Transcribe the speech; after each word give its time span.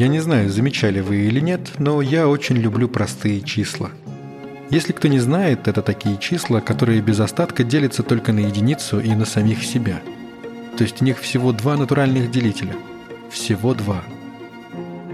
Я 0.00 0.08
не 0.08 0.20
знаю, 0.20 0.48
замечали 0.48 1.00
вы 1.00 1.26
или 1.26 1.40
нет, 1.40 1.72
но 1.76 2.00
я 2.00 2.26
очень 2.26 2.56
люблю 2.56 2.88
простые 2.88 3.42
числа. 3.42 3.90
Если 4.70 4.94
кто 4.94 5.08
не 5.08 5.18
знает, 5.18 5.68
это 5.68 5.82
такие 5.82 6.16
числа, 6.16 6.62
которые 6.62 7.02
без 7.02 7.20
остатка 7.20 7.64
делятся 7.64 8.02
только 8.02 8.32
на 8.32 8.38
единицу 8.38 8.98
и 8.98 9.14
на 9.14 9.26
самих 9.26 9.62
себя. 9.62 10.00
То 10.78 10.84
есть 10.84 11.02
у 11.02 11.04
них 11.04 11.18
всего 11.18 11.52
два 11.52 11.76
натуральных 11.76 12.30
делителя. 12.30 12.72
Всего 13.30 13.74
два. 13.74 14.02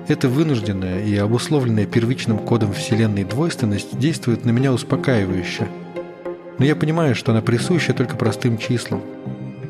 Эта 0.07 0.29
вынужденная 0.29 1.05
и 1.05 1.17
обусловленная 1.17 1.87
первичным 1.87 2.39
кодом 2.39 2.73
Вселенной 2.73 3.25
двойственность 3.25 3.99
действует 3.99 4.45
на 4.45 4.51
меня 4.51 4.73
успокаивающе. 4.73 5.67
Но 6.61 6.65
я 6.65 6.77
понимаю, 6.77 7.17
что 7.17 7.33
она 7.33 7.43
присуща 7.43 7.93
только 7.93 8.15
простым 8.15 8.57
числам. 8.57 9.03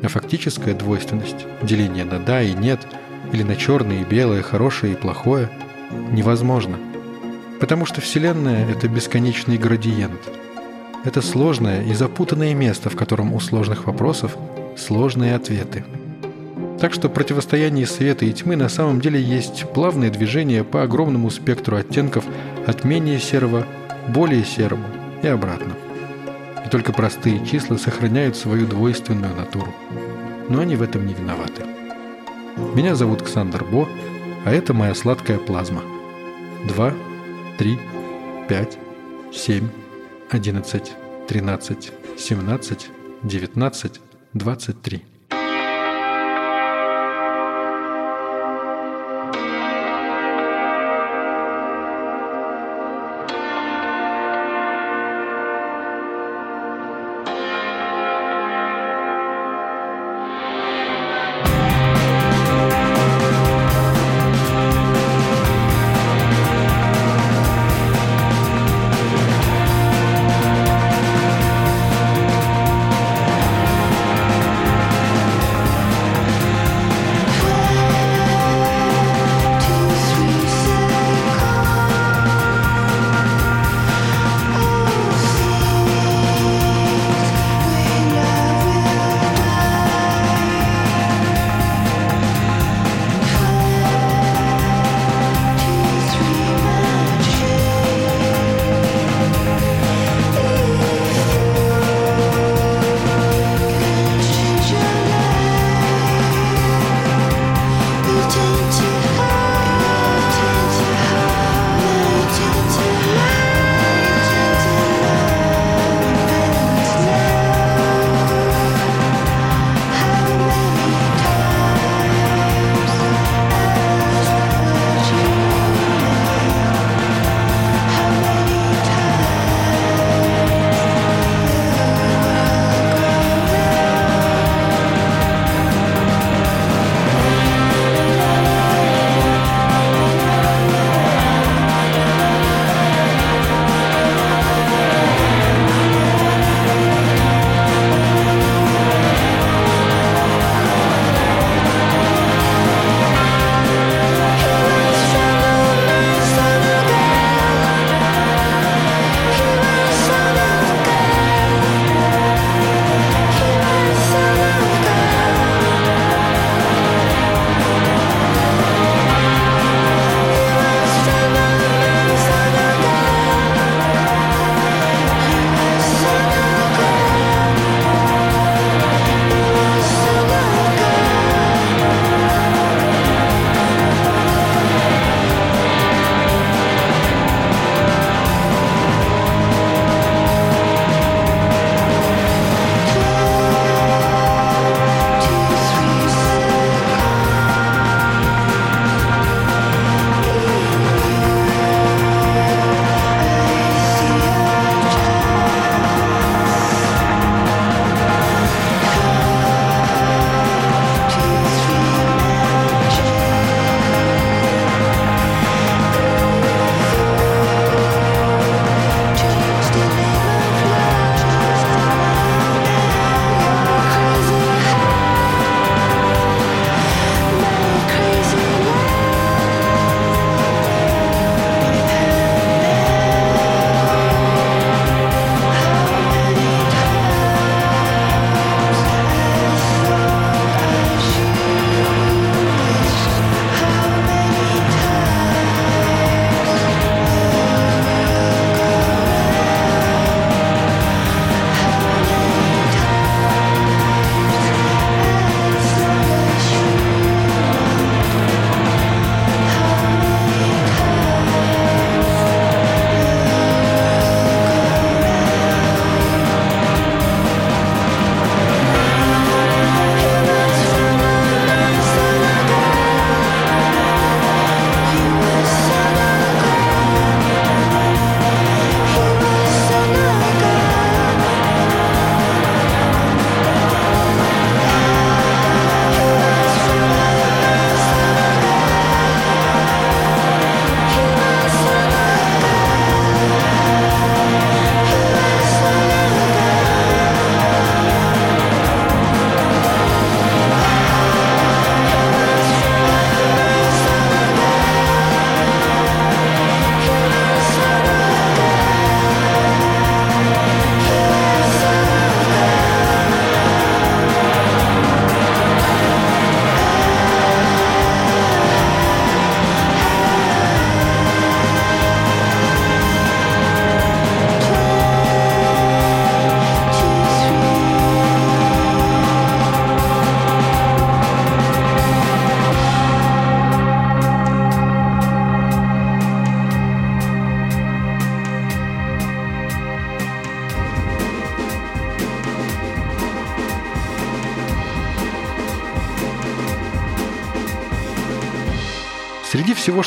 А 0.03 0.09
фактическая 0.09 0.75
двойственность, 0.75 1.47
деление 1.63 2.05
на 2.05 2.19
«да» 2.19 2.43
и 2.43 2.53
«нет», 2.53 2.81
или 3.31 3.43
на 3.43 3.55
черное 3.55 4.01
и 4.01 4.05
белое, 4.05 4.41
хорошее 4.41 4.93
и 4.93 4.95
плохое, 4.95 5.49
невозможно. 6.11 6.77
Потому 7.59 7.85
что 7.85 8.01
Вселенная— 8.01 8.69
это 8.69 8.87
бесконечный 8.87 9.57
градиент. 9.57 10.19
Это 11.03 11.21
сложное 11.21 11.83
и 11.83 11.93
запутанное 11.93 12.53
место, 12.53 12.89
в 12.89 12.95
котором 12.95 13.33
у 13.33 13.39
сложных 13.39 13.85
вопросов 13.87 14.37
сложные 14.75 15.35
ответы. 15.35 15.85
Так 16.79 16.93
что 16.93 17.09
противостояние 17.09 17.87
света 17.87 18.25
и 18.25 18.33
тьмы 18.33 18.55
на 18.55 18.69
самом 18.69 19.01
деле 19.01 19.21
есть 19.21 19.65
плавное 19.73 20.11
движение 20.11 20.63
по 20.63 20.83
огромному 20.83 21.31
спектру 21.31 21.77
оттенков 21.77 22.23
от 22.67 22.83
менее 22.83 23.19
серого 23.19 23.65
более 24.09 24.45
серому 24.45 24.85
и 25.23 25.27
обратно. 25.27 25.73
И 26.65 26.69
только 26.69 26.93
простые 26.93 27.43
числа 27.45 27.77
сохраняют 27.77 28.35
свою 28.35 28.67
двойственную 28.67 29.35
натуру. 29.35 29.73
Но 30.49 30.59
они 30.59 30.75
в 30.75 30.83
этом 30.83 31.07
не 31.07 31.13
виноваты. 31.13 31.76
Меня 32.57 32.95
зовут 32.95 33.21
Ксандр 33.21 33.63
Бо, 33.63 33.87
а 34.43 34.51
это 34.51 34.73
моя 34.73 34.95
сладкая 34.95 35.37
плазма. 35.37 35.83
2, 36.67 36.93
3, 37.59 37.79
5, 38.49 38.77
7, 39.31 39.69
11, 40.31 40.91
13, 41.27 41.91
17, 42.17 42.89
19, 43.21 44.01
23. 44.33 45.16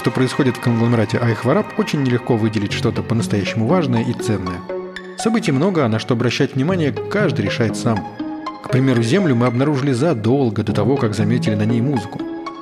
Что 0.01 0.11
происходит 0.11 0.57
в 0.57 0.61
конгломерате 0.61 1.19
Айхвараб, 1.19 1.79
очень 1.79 2.03
нелегко 2.03 2.35
выделить 2.35 2.73
что-то 2.73 3.03
по-настоящему 3.03 3.67
важное 3.67 4.03
и 4.03 4.15
ценное. 4.15 4.57
Событий 5.19 5.53
много, 5.53 5.85
а 5.85 5.91
на 5.91 5.99
что 5.99 6.15
обращать 6.15 6.55
внимание 6.55 6.91
каждый 6.91 7.43
решает 7.45 7.77
сам. 7.77 7.99
К 8.65 8.71
примеру, 8.71 9.03
Землю 9.03 9.37
мы 9.37 9.45
обнаружили 9.45 9.93
задолго 9.93 10.63
до 10.63 10.73
того, 10.73 10.97
как 10.97 11.15
заметили 11.15 11.55
на 11.55 11.67
ней 11.67 11.83
музыку. 11.83 12.19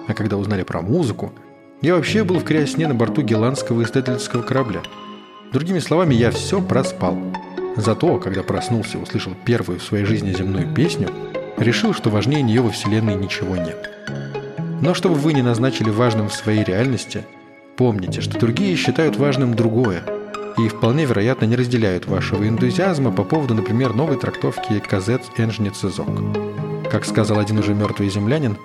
А 0.08 0.14
когда 0.14 0.37
узнали 0.37 0.64
про 0.64 0.82
музыку, 0.82 1.32
я 1.81 1.94
вообще 1.94 2.25
был 2.25 2.40
в 2.40 2.44
крясне 2.44 2.88
на 2.88 2.94
борту 2.94 3.23
геландского 3.23 3.84
исследовательского 3.84 4.43
корабля. 4.43 4.82
Другими 5.52 5.79
словами, 5.79 6.17
я 6.17 6.32
все 6.32 6.61
проспал. 6.61 7.17
Зато, 7.76 8.19
когда 8.19 8.43
проснулся 8.43 8.99
и 8.99 9.00
услышал 9.00 9.34
первую 9.44 9.79
в 9.79 9.84
своей 9.84 10.05
жизни 10.05 10.34
земную 10.34 10.75
песню, 10.75 11.08
решил, 11.56 11.94
что 11.94 12.11
важнее 12.11 12.43
нее 12.43 12.62
во 12.62 12.73
Вселенной 12.73 13.14
ничего 13.14 13.55
нет. 13.55 13.97
Но 14.80 14.94
чтобы 14.94 15.16
вы 15.16 15.32
не 15.32 15.42
назначили 15.42 15.90
важным 15.90 16.28
в 16.28 16.34
своей 16.34 16.62
реальности, 16.62 17.25
помните, 17.76 18.20
что 18.20 18.38
другие 18.38 18.76
считают 18.76 19.16
важным 19.16 19.54
другое 19.54 20.02
и 20.56 20.69
вполне 20.69 21.04
вероятно 21.04 21.46
не 21.46 21.56
разделяют 21.56 22.06
вашего 22.06 22.48
энтузиазма 22.48 23.12
по 23.12 23.25
поводу, 23.25 23.54
например, 23.54 23.94
новой 23.94 24.16
трактовки 24.16 24.80
«Казец 24.80 25.22
Энжницезок». 25.36 26.08
Как 26.90 27.04
сказал 27.04 27.38
один 27.38 27.58
уже 27.58 27.75
мертвый 27.75 28.08
землянин, 28.08 28.56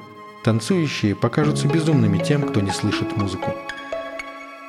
танцующие 0.43 1.15
покажутся 1.15 1.67
безумными 1.67 2.17
тем, 2.19 2.43
кто 2.43 2.61
не 2.61 2.71
слышит 2.71 3.17
музыку. 3.17 3.53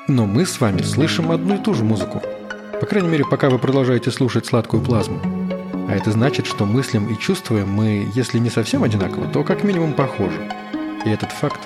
Но 0.08 0.26
мы 0.26 0.44
с 0.44 0.60
вами 0.60 0.82
слышим 0.82 1.30
одну 1.30 1.56
и 1.56 1.62
ту 1.62 1.74
же 1.74 1.84
музыку. 1.84 2.22
По 2.80 2.86
крайней 2.86 3.08
мере, 3.08 3.24
пока 3.24 3.48
вы 3.48 3.58
продолжаете 3.58 4.10
слушать 4.10 4.46
сладкую 4.46 4.82
плазму. 4.82 5.20
А 5.88 5.94
это 5.94 6.10
значит, 6.10 6.46
что 6.46 6.66
мыслим 6.66 7.08
и 7.08 7.18
чувствуем 7.18 7.70
мы, 7.70 8.08
если 8.14 8.38
не 8.38 8.50
совсем 8.50 8.82
одинаково, 8.82 9.28
то 9.28 9.44
как 9.44 9.64
минимум 9.64 9.94
похожи. 9.94 10.50
И 11.04 11.10
этот 11.10 11.32
факт 11.32 11.60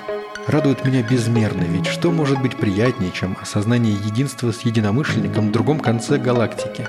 радует 0.47 0.83
меня 0.83 1.01
безмерно, 1.01 1.61
ведь 1.61 1.85
что 1.85 2.11
может 2.11 2.41
быть 2.41 2.57
приятнее, 2.57 3.11
чем 3.11 3.37
осознание 3.41 3.93
единства 3.93 4.51
с 4.51 4.61
единомышленником 4.61 5.47
в 5.47 5.51
другом 5.51 5.79
конце 5.79 6.17
галактики? 6.17 6.87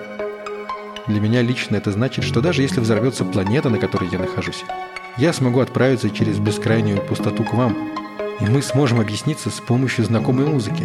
Для 1.07 1.21
меня 1.21 1.43
лично 1.43 1.77
это 1.77 1.93
значит, 1.93 2.25
что 2.25 2.41
даже 2.41 2.63
если 2.63 2.81
взорвется 2.81 3.25
планета, 3.25 3.71
на 3.71 3.79
которой 3.79 4.09
я 4.11 4.19
нахожусь, 4.19 4.65
я 5.17 5.33
смогу 5.33 5.61
отправиться 5.61 6.11
через 6.11 6.39
бескрайнюю 6.39 7.01
пустоту 7.03 7.45
к 7.45 7.55
вам, 7.55 7.77
и 8.41 8.45
мы 8.45 8.63
сможем 8.63 9.01
объясниться 9.01 9.51
с 9.51 9.61
помощью 9.61 10.05
знакомой 10.05 10.47
музыки, 10.47 10.85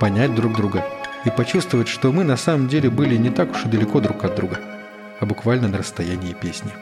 понять 0.00 0.34
друг 0.34 0.56
друга 0.56 0.84
и 1.24 1.30
почувствовать, 1.30 1.88
что 1.88 2.12
мы 2.12 2.24
на 2.24 2.36
самом 2.36 2.68
деле 2.68 2.90
были 2.90 3.16
не 3.16 3.30
так 3.30 3.52
уж 3.52 3.64
и 3.64 3.68
далеко 3.68 4.00
друг 4.00 4.24
от 4.24 4.36
друга, 4.36 4.60
а 5.20 5.26
буквально 5.26 5.68
на 5.68 5.78
расстоянии 5.78 6.32
песни. 6.32 6.72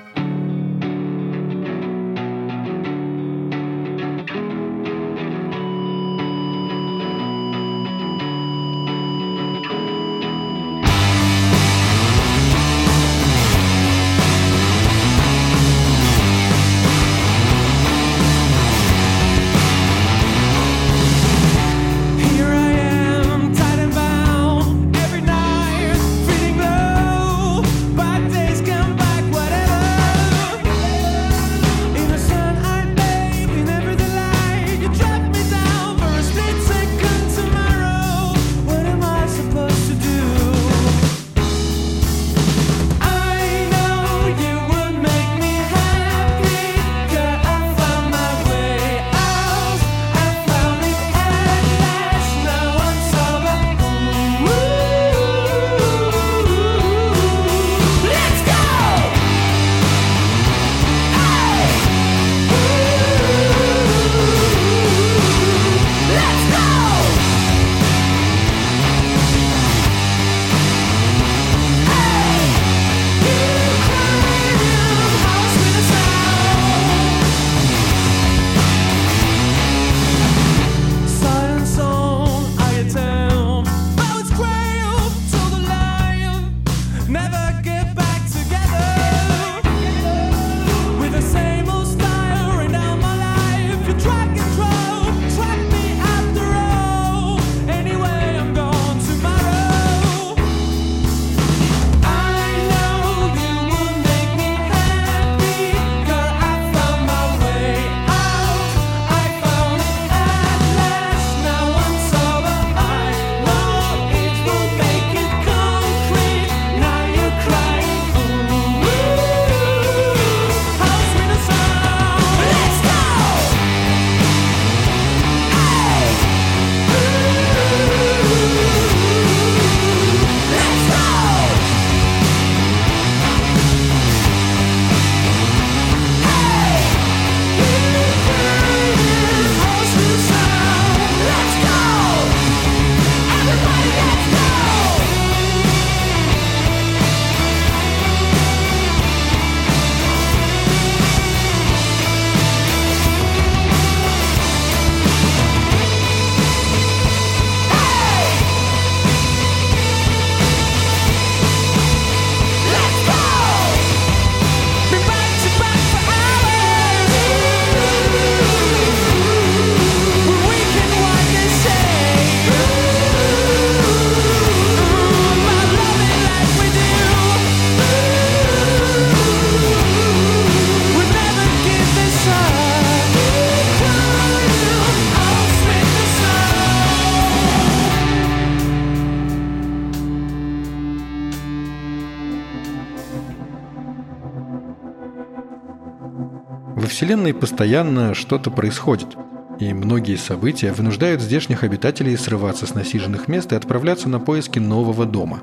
Вселенной 197.16 197.32
постоянно 197.32 198.12
что-то 198.12 198.50
происходит, 198.50 199.16
и 199.58 199.72
многие 199.72 200.16
события 200.16 200.70
вынуждают 200.70 201.22
здешних 201.22 201.64
обитателей 201.64 202.14
срываться 202.14 202.66
с 202.66 202.74
насиженных 202.74 203.26
мест 203.26 203.50
и 203.54 203.56
отправляться 203.56 204.10
на 204.10 204.20
поиски 204.20 204.58
нового 204.58 205.06
дома. 205.06 205.40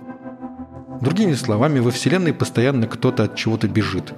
Другими 1.01 1.33
словами, 1.33 1.79
во 1.79 1.89
Вселенной 1.89 2.31
постоянно 2.31 2.85
кто-то 2.85 3.23
от 3.23 3.35
чего-то 3.35 3.67
бежит. 3.67 4.13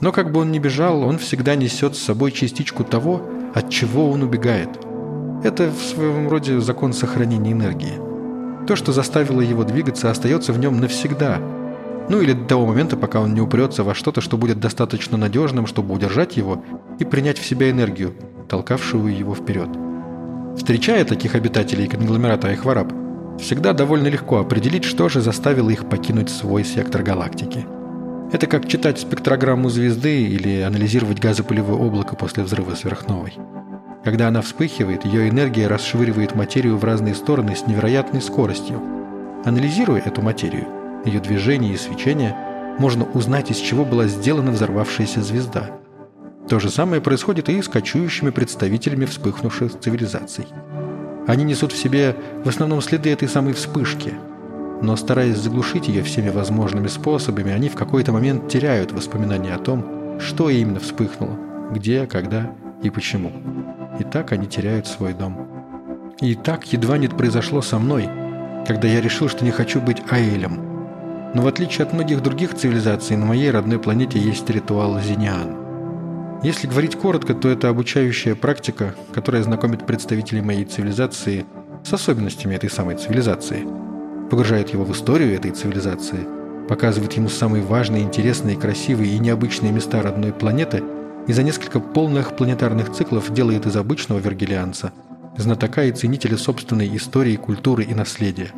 Но 0.00 0.12
как 0.12 0.30
бы 0.30 0.38
он 0.38 0.52
ни 0.52 0.60
бежал, 0.60 1.02
он 1.02 1.18
всегда 1.18 1.56
несет 1.56 1.96
с 1.96 2.04
собой 2.04 2.30
частичку 2.30 2.84
того, 2.84 3.20
от 3.52 3.68
чего 3.68 4.08
он 4.08 4.22
убегает. 4.22 4.70
Это 5.42 5.68
в 5.68 5.82
своем 5.82 6.28
роде 6.28 6.60
закон 6.60 6.92
сохранения 6.92 7.50
энергии. 7.50 8.64
То, 8.68 8.76
что 8.76 8.92
заставило 8.92 9.40
его 9.40 9.64
двигаться, 9.64 10.08
остается 10.08 10.52
в 10.52 10.60
нем 10.60 10.80
навсегда. 10.80 11.40
Ну 12.08 12.20
или 12.20 12.32
до 12.32 12.44
того 12.44 12.66
момента, 12.66 12.96
пока 12.96 13.20
он 13.20 13.34
не 13.34 13.40
упрется 13.40 13.82
во 13.82 13.94
что-то, 13.94 14.20
что 14.20 14.36
будет 14.36 14.60
достаточно 14.60 15.16
надежным, 15.16 15.66
чтобы 15.66 15.94
удержать 15.94 16.36
его 16.36 16.62
и 17.00 17.04
принять 17.04 17.38
в 17.38 17.44
себя 17.46 17.70
энергию, 17.70 18.14
толкавшую 18.48 19.16
его 19.16 19.34
вперед. 19.34 19.68
Встречая 20.56 21.04
таких 21.04 21.34
обитателей 21.34 21.88
конгломерата 21.88 22.48
Айхвараб, 22.48 22.92
всегда 23.40 23.72
довольно 23.72 24.06
легко 24.06 24.38
определить, 24.38 24.84
что 24.84 25.08
же 25.08 25.20
заставило 25.20 25.70
их 25.70 25.88
покинуть 25.88 26.30
свой 26.30 26.64
сектор 26.64 27.02
галактики. 27.02 27.66
Это 28.32 28.46
как 28.46 28.66
читать 28.68 28.98
спектрограмму 28.98 29.68
звезды 29.68 30.22
или 30.22 30.60
анализировать 30.60 31.20
газопылевое 31.20 31.76
облако 31.76 32.16
после 32.16 32.42
взрыва 32.42 32.74
сверхновой. 32.74 33.34
Когда 34.04 34.28
она 34.28 34.40
вспыхивает, 34.40 35.04
ее 35.04 35.28
энергия 35.28 35.66
расшвыривает 35.66 36.34
материю 36.34 36.76
в 36.76 36.84
разные 36.84 37.14
стороны 37.14 37.56
с 37.56 37.66
невероятной 37.66 38.22
скоростью. 38.22 38.80
Анализируя 39.44 40.00
эту 40.00 40.22
материю, 40.22 40.66
ее 41.06 41.20
движение 41.20 41.74
и 41.74 41.78
свечение, 41.78 42.36
можно 42.78 43.04
узнать, 43.04 43.50
из 43.50 43.56
чего 43.56 43.84
была 43.84 44.06
сделана 44.06 44.50
взорвавшаяся 44.50 45.22
звезда– 45.22 45.70
то 46.48 46.60
же 46.60 46.70
самое 46.70 47.02
происходит 47.02 47.48
и 47.48 47.60
с 47.60 47.68
кочующими 47.68 48.30
представителями 48.30 49.04
вспыхнувших 49.04 49.80
цивилизаций. 49.80 50.46
Они 51.26 51.42
несут 51.42 51.72
в 51.72 51.76
себе 51.76 52.14
в 52.44 52.48
основном 52.48 52.80
следы 52.80 53.10
этой 53.10 53.28
самой 53.28 53.52
вспышки, 53.52 54.14
но 54.80 54.94
стараясь 54.94 55.38
заглушить 55.38 55.88
ее 55.88 56.04
всеми 56.04 56.28
возможными 56.28 56.86
способами, 56.86 57.50
они 57.50 57.68
в 57.68 57.74
какой-то 57.74 58.12
момент 58.12 58.48
теряют 58.48 58.92
воспоминания 58.92 59.54
о 59.54 59.58
том, 59.58 60.20
что 60.20 60.48
именно 60.48 60.78
вспыхнуло, 60.78 61.36
где, 61.72 62.06
когда 62.06 62.52
и 62.80 62.90
почему. 62.90 63.32
И 63.98 64.04
так 64.04 64.30
они 64.30 64.46
теряют 64.46 64.86
свой 64.86 65.14
дом. 65.14 65.48
И 66.20 66.36
так 66.36 66.72
едва 66.72 66.96
не 66.96 67.08
произошло 67.08 67.60
со 67.60 67.80
мной, 67.80 68.08
когда 68.68 68.86
я 68.86 69.00
решил, 69.00 69.28
что 69.28 69.44
не 69.44 69.50
хочу 69.50 69.80
быть 69.80 70.02
Аэлем. 70.10 70.75
Но 71.36 71.42
в 71.42 71.46
отличие 71.48 71.84
от 71.84 71.92
многих 71.92 72.22
других 72.22 72.54
цивилизаций, 72.54 73.16
на 73.16 73.26
моей 73.26 73.50
родной 73.50 73.78
планете 73.78 74.18
есть 74.18 74.48
ритуал 74.48 74.98
Зиниан– 75.00 75.56
если 76.42 76.66
говорить 76.66 76.96
коротко, 76.96 77.34
то 77.34 77.48
это 77.48 77.68
обучающая 77.68 78.34
практика, 78.34 78.94
которая 79.12 79.42
знакомит 79.42 79.86
представителей 79.86 80.42
моей 80.42 80.64
цивилизации 80.64 81.44
с 81.82 81.92
особенностями 81.92 82.54
этой 82.54 82.70
самой 82.70 82.96
цивилизации, 82.96 83.66
погружает 84.30 84.70
его 84.70 84.84
в 84.84 84.92
историю 84.92 85.34
этой 85.34 85.50
цивилизации, 85.50 86.26
показывает 86.68 87.14
ему 87.14 87.28
самые 87.28 87.64
важные, 87.64 88.02
интересные, 88.02 88.56
красивые 88.56 89.16
и 89.16 89.18
необычные 89.18 89.72
места 89.72 90.02
родной 90.02 90.32
планеты 90.32 90.84
и 91.26 91.32
за 91.32 91.42
несколько 91.42 91.80
полных 91.80 92.36
планетарных 92.36 92.92
циклов 92.92 93.32
делает 93.32 93.66
из 93.66 93.76
обычного 93.76 94.18
вергилианца 94.18 94.92
знатока 95.36 95.84
и 95.84 95.92
ценителя 95.92 96.36
собственной 96.36 96.96
истории, 96.96 97.36
культуры 97.36 97.82
и 97.82 97.94
наследия. 97.94 98.52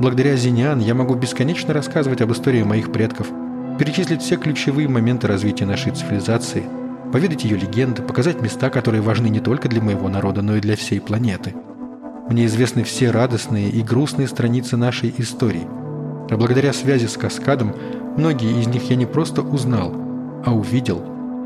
Благодаря 0.00 0.36
Зиниан 0.36 0.80
я 0.80 0.94
могу 0.94 1.14
бесконечно 1.14 1.72
рассказывать 1.72 2.20
об 2.20 2.32
истории 2.32 2.62
моих 2.62 2.92
предков, 2.92 3.28
перечислить 3.78 4.22
все 4.22 4.36
ключевые 4.36 4.88
моменты 4.88 5.26
развития 5.26 5.66
нашей 5.66 5.92
цивилизации– 5.92 6.64
поведать 7.14 7.44
ее 7.44 7.56
легенды, 7.56 8.02
показать 8.02 8.42
места, 8.42 8.70
которые 8.70 9.00
важны 9.00 9.28
не 9.28 9.38
только 9.38 9.68
для 9.68 9.80
моего 9.80 10.08
народа, 10.08 10.42
но 10.42 10.56
и 10.56 10.60
для 10.60 10.74
всей 10.74 11.00
планеты. 11.00 11.54
Мне 12.28 12.46
известны 12.46 12.82
все 12.82 13.12
радостные 13.12 13.70
и 13.70 13.82
грустные 13.82 14.26
страницы 14.26 14.76
нашей 14.76 15.14
истории. 15.18 15.64
А 16.28 16.36
благодаря 16.36 16.72
связи 16.72 17.06
с 17.06 17.16
каскадом, 17.16 17.72
многие 18.16 18.60
из 18.60 18.66
них 18.66 18.90
я 18.90 18.96
не 18.96 19.06
просто 19.06 19.42
узнал, 19.42 19.94
а 20.44 20.52
увидел, 20.52 21.04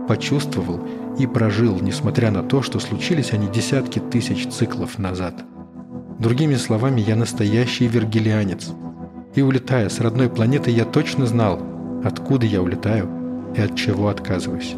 почувствовал 0.08 0.80
и 1.18 1.26
прожил, 1.26 1.78
несмотря 1.82 2.30
на 2.30 2.42
то, 2.42 2.62
что 2.62 2.80
случились 2.80 3.34
они 3.34 3.48
десятки 3.48 3.98
тысяч 3.98 4.48
циклов 4.48 4.98
назад. 4.98 5.34
Другими 6.18 6.56
словами, 6.56 7.00
я 7.00 7.14
настоящий 7.14 7.86
вергилианец. 7.86 8.72
И 9.36 9.42
улетая 9.42 9.88
с 9.88 10.00
родной 10.00 10.28
планеты, 10.28 10.72
я 10.72 10.84
точно 10.84 11.26
знал, 11.26 11.60
откуда 12.02 12.44
я 12.44 12.60
улетаю 12.60 13.08
и 13.54 13.60
от 13.60 13.76
чего 13.76 14.08
отказываюсь. 14.08 14.74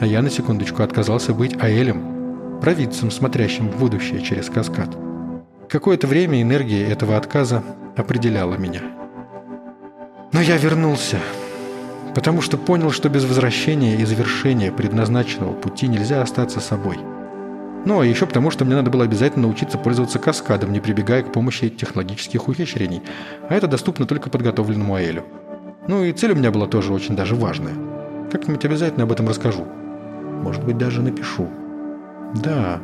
А 0.00 0.04
я 0.04 0.20
на 0.20 0.28
секундочку 0.28 0.82
отказался 0.82 1.32
быть 1.32 1.56
Аэлем, 1.58 2.60
провидцем, 2.60 3.10
смотрящим 3.10 3.70
в 3.70 3.78
будущее 3.78 4.20
через 4.20 4.50
каскад. 4.50 4.94
Какое-то 5.70 6.06
время 6.06 6.42
энергия 6.42 6.86
этого 6.86 7.16
отказа 7.16 7.62
определяла 7.96 8.56
меня. 8.56 8.82
Но 10.32 10.42
я 10.42 10.58
вернулся, 10.58 11.18
потому 12.14 12.42
что 12.42 12.58
понял, 12.58 12.90
что 12.90 13.08
без 13.08 13.24
возвращения 13.24 13.96
и 13.96 14.04
завершения 14.04 14.70
предназначенного 14.70 15.54
пути 15.54 15.88
нельзя 15.88 16.20
остаться 16.20 16.60
собой. 16.60 16.98
Ну, 17.84 18.00
а 18.00 18.06
еще 18.06 18.26
потому, 18.26 18.50
что 18.50 18.64
мне 18.64 18.74
надо 18.74 18.90
было 18.90 19.04
обязательно 19.04 19.46
научиться 19.46 19.78
пользоваться 19.78 20.18
каскадом, 20.18 20.72
не 20.72 20.80
прибегая 20.80 21.22
к 21.22 21.32
помощи 21.32 21.68
технологических 21.68 22.48
ухищрений. 22.48 23.02
А 23.48 23.54
это 23.54 23.66
доступно 23.66 24.06
только 24.06 24.30
подготовленному 24.30 24.94
Аэлю. 24.94 25.24
Ну 25.86 26.04
и 26.04 26.12
цель 26.12 26.32
у 26.32 26.36
меня 26.36 26.50
была 26.50 26.66
тоже 26.66 26.92
очень 26.92 27.16
даже 27.16 27.34
важная. 27.34 27.74
Как-нибудь 28.30 28.64
обязательно 28.64 29.04
об 29.04 29.12
этом 29.12 29.28
расскажу. 29.28 29.66
Может 30.42 30.64
быть, 30.64 30.76
даже 30.76 31.00
напишу. 31.00 31.48
Да, 32.34 32.78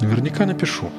наверняка 0.00 0.46
напишу. 0.46 0.90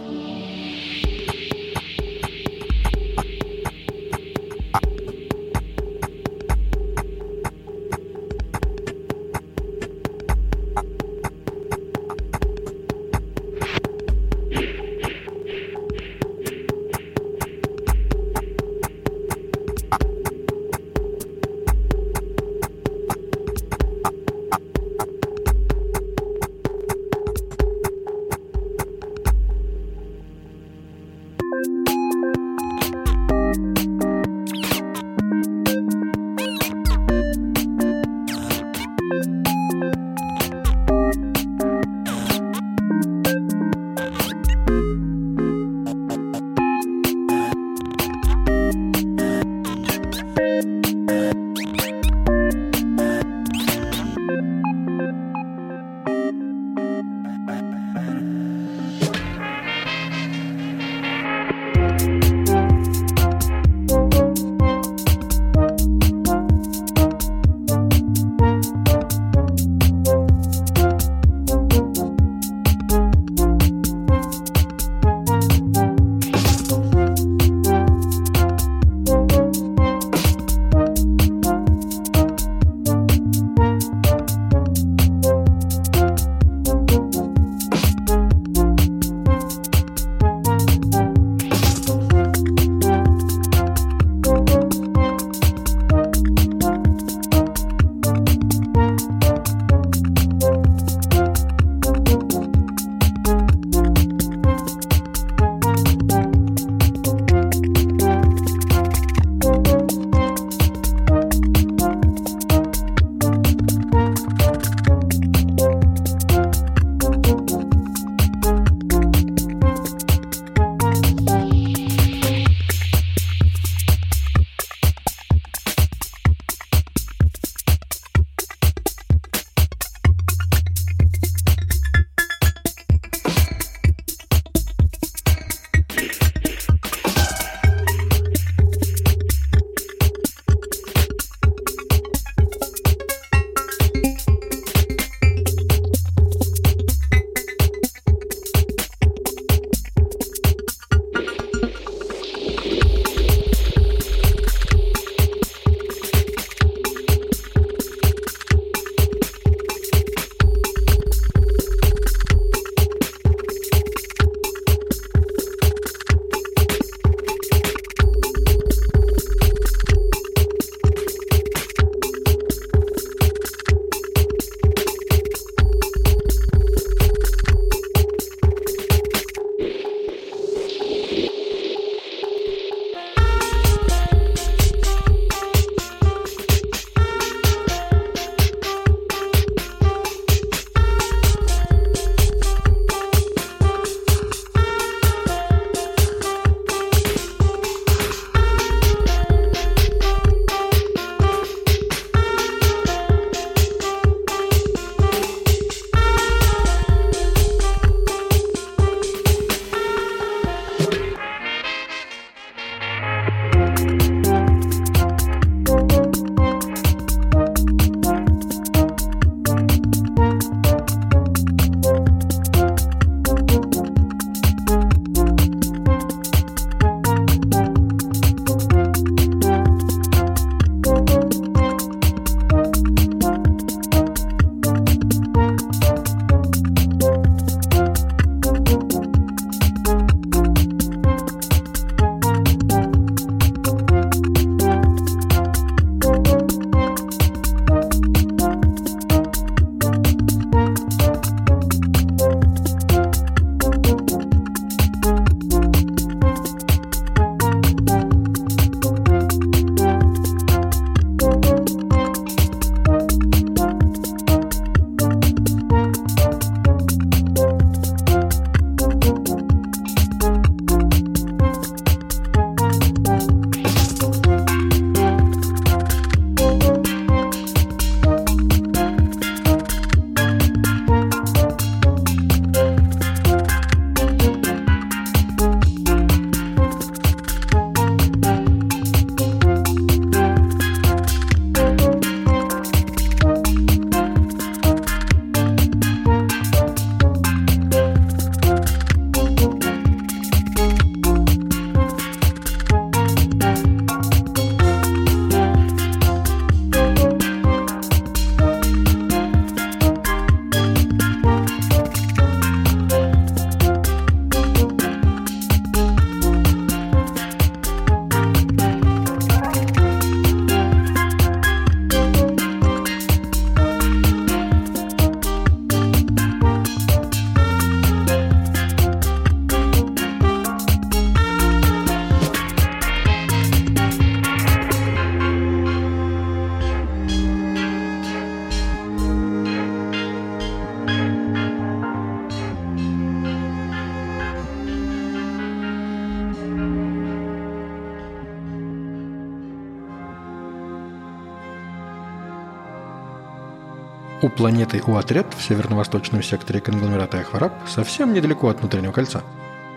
У 354.37 354.43
планеты 354.47 354.83
Уатрет 354.85 355.25
в 355.35 355.41
северно-восточном 355.41 356.21
секторе 356.21 356.61
конгломерата 356.61 357.17
Эхвараб, 357.17 357.53
совсем 357.67 358.13
недалеко 358.13 358.49
от 358.49 358.59
внутреннего 358.59 358.91
кольца, 358.91 359.23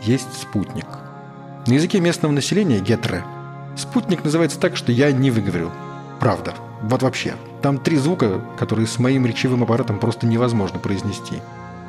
есть 0.03 0.39
спутник. 0.39 0.85
На 1.67 1.73
языке 1.73 1.99
местного 1.99 2.31
населения 2.31 2.79
Гетре 2.79 3.25
спутник 3.75 4.23
называется 4.23 4.61
так, 4.61 4.77
что 4.77 4.93
я 4.93 5.13
не 5.13 5.31
выговорил. 5.31 5.71
Правда. 6.19 6.53
Вот 6.83 7.03
вообще. 7.03 7.37
Там 7.63 7.79
три 7.79 7.97
звука, 7.97 8.43
которые 8.59 8.87
с 8.87 8.99
моим 8.99 9.25
речевым 9.25 9.63
аппаратом 9.63 9.99
просто 9.99 10.27
невозможно 10.27 10.79
произнести. 10.79 11.41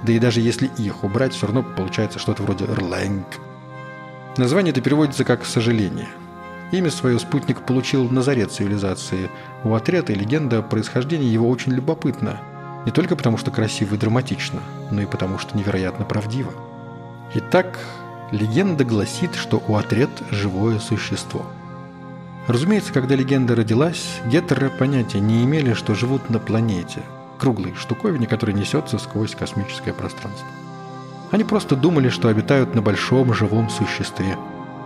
Да 0.04 0.14
и 0.14 0.20
даже 0.20 0.40
если 0.40 0.68
их 0.78 1.04
убрать, 1.04 1.34
все 1.34 1.48
равно 1.48 1.64
получается 1.64 2.20
что-то 2.20 2.44
вроде 2.44 2.66
«рлэнг». 2.66 3.28
Название 4.38 4.72
это 4.72 4.80
переводится 4.80 5.26
как 5.26 5.46
«сожаление». 5.46 6.08
Имя 6.72 6.90
свое 6.90 7.20
спутник 7.20 7.66
получил 7.66 8.08
на 8.10 8.22
заре 8.22 8.46
цивилизации. 8.46 9.30
У 9.66 9.74
отряда 9.74 10.14
и 10.14 10.16
легенда 10.16 10.60
о 10.60 10.62
происхождении 10.62 11.28
его 11.28 11.50
очень 11.50 11.74
любопытна. 11.74 12.40
Не 12.86 12.92
только 12.92 13.16
потому, 13.16 13.38
что 13.38 13.52
красиво 13.52 13.96
и 13.96 13.98
драматично, 13.98 14.60
но 14.90 15.02
и 15.02 15.06
потому, 15.06 15.38
что 15.38 15.58
невероятно 15.58 16.06
правдиво. 16.06 16.52
Итак, 17.36 17.80
легенда 18.32 18.84
гласит, 18.84 19.36
что 19.36 19.62
у 19.68 19.76
отряд 19.76 20.10
живое 20.32 20.80
существо. 20.80 21.46
Разумеется, 22.48 22.92
когда 22.92 23.16
легенда 23.16 23.56
родилась, 23.56 24.20
гетеры 24.26 24.70
понятия 24.70 25.20
не 25.20 25.44
имели, 25.44 25.74
что 25.74 25.94
живут 25.94 26.30
на 26.30 26.40
планете, 26.40 27.02
круглой 27.40 27.76
штуковине, 27.76 28.26
которая 28.26 28.56
несется 28.56 28.98
сквозь 28.98 29.36
космическое 29.36 29.94
пространство. 29.94 30.48
Они 31.32 31.44
просто 31.44 31.76
думали, 31.76 32.10
что 32.10 32.28
обитают 32.28 32.76
на 32.76 32.82
большом 32.82 33.34
живом 33.34 33.70
существе, 33.70 34.38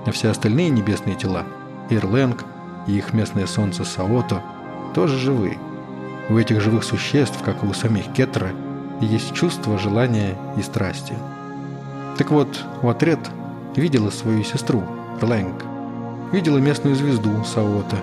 а 0.05 0.12
все 0.12 0.29
остальные 0.29 0.69
небесные 0.69 1.15
тела 1.15 1.45
Ирленг 1.89 2.43
и 2.88 2.97
их 2.97 3.13
местное 3.13 3.47
солнце 3.47 3.84
Саото 3.84 4.43
тоже 4.93 5.17
живы. 5.17 5.58
У 6.29 6.38
этих 6.38 6.61
живых 6.61 6.83
существ, 6.83 7.41
как 7.43 7.63
и 7.63 7.67
у 7.67 7.73
самих 7.73 8.11
Кетра, 8.13 8.49
есть 9.01 9.33
чувство, 9.33 9.77
желания 9.77 10.35
и 10.57 10.61
страсти. 10.61 11.13
Так 12.17 12.31
вот, 12.31 12.63
Уатрет 12.81 13.19
видела 13.75 14.09
свою 14.09 14.43
сестру, 14.43 14.83
Ирлэнг, 15.21 15.63
видела 16.31 16.57
местную 16.57 16.95
звезду 16.95 17.43
Саото, 17.43 17.97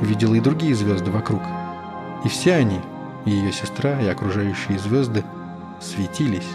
видела 0.00 0.34
и 0.34 0.40
другие 0.40 0.74
звезды 0.74 1.10
вокруг. 1.10 1.42
И 2.24 2.28
все 2.28 2.54
они, 2.54 2.80
и 3.24 3.30
ее 3.30 3.52
сестра, 3.52 4.00
и 4.00 4.06
окружающие 4.06 4.78
звезды, 4.78 5.24
светились. 5.80 6.48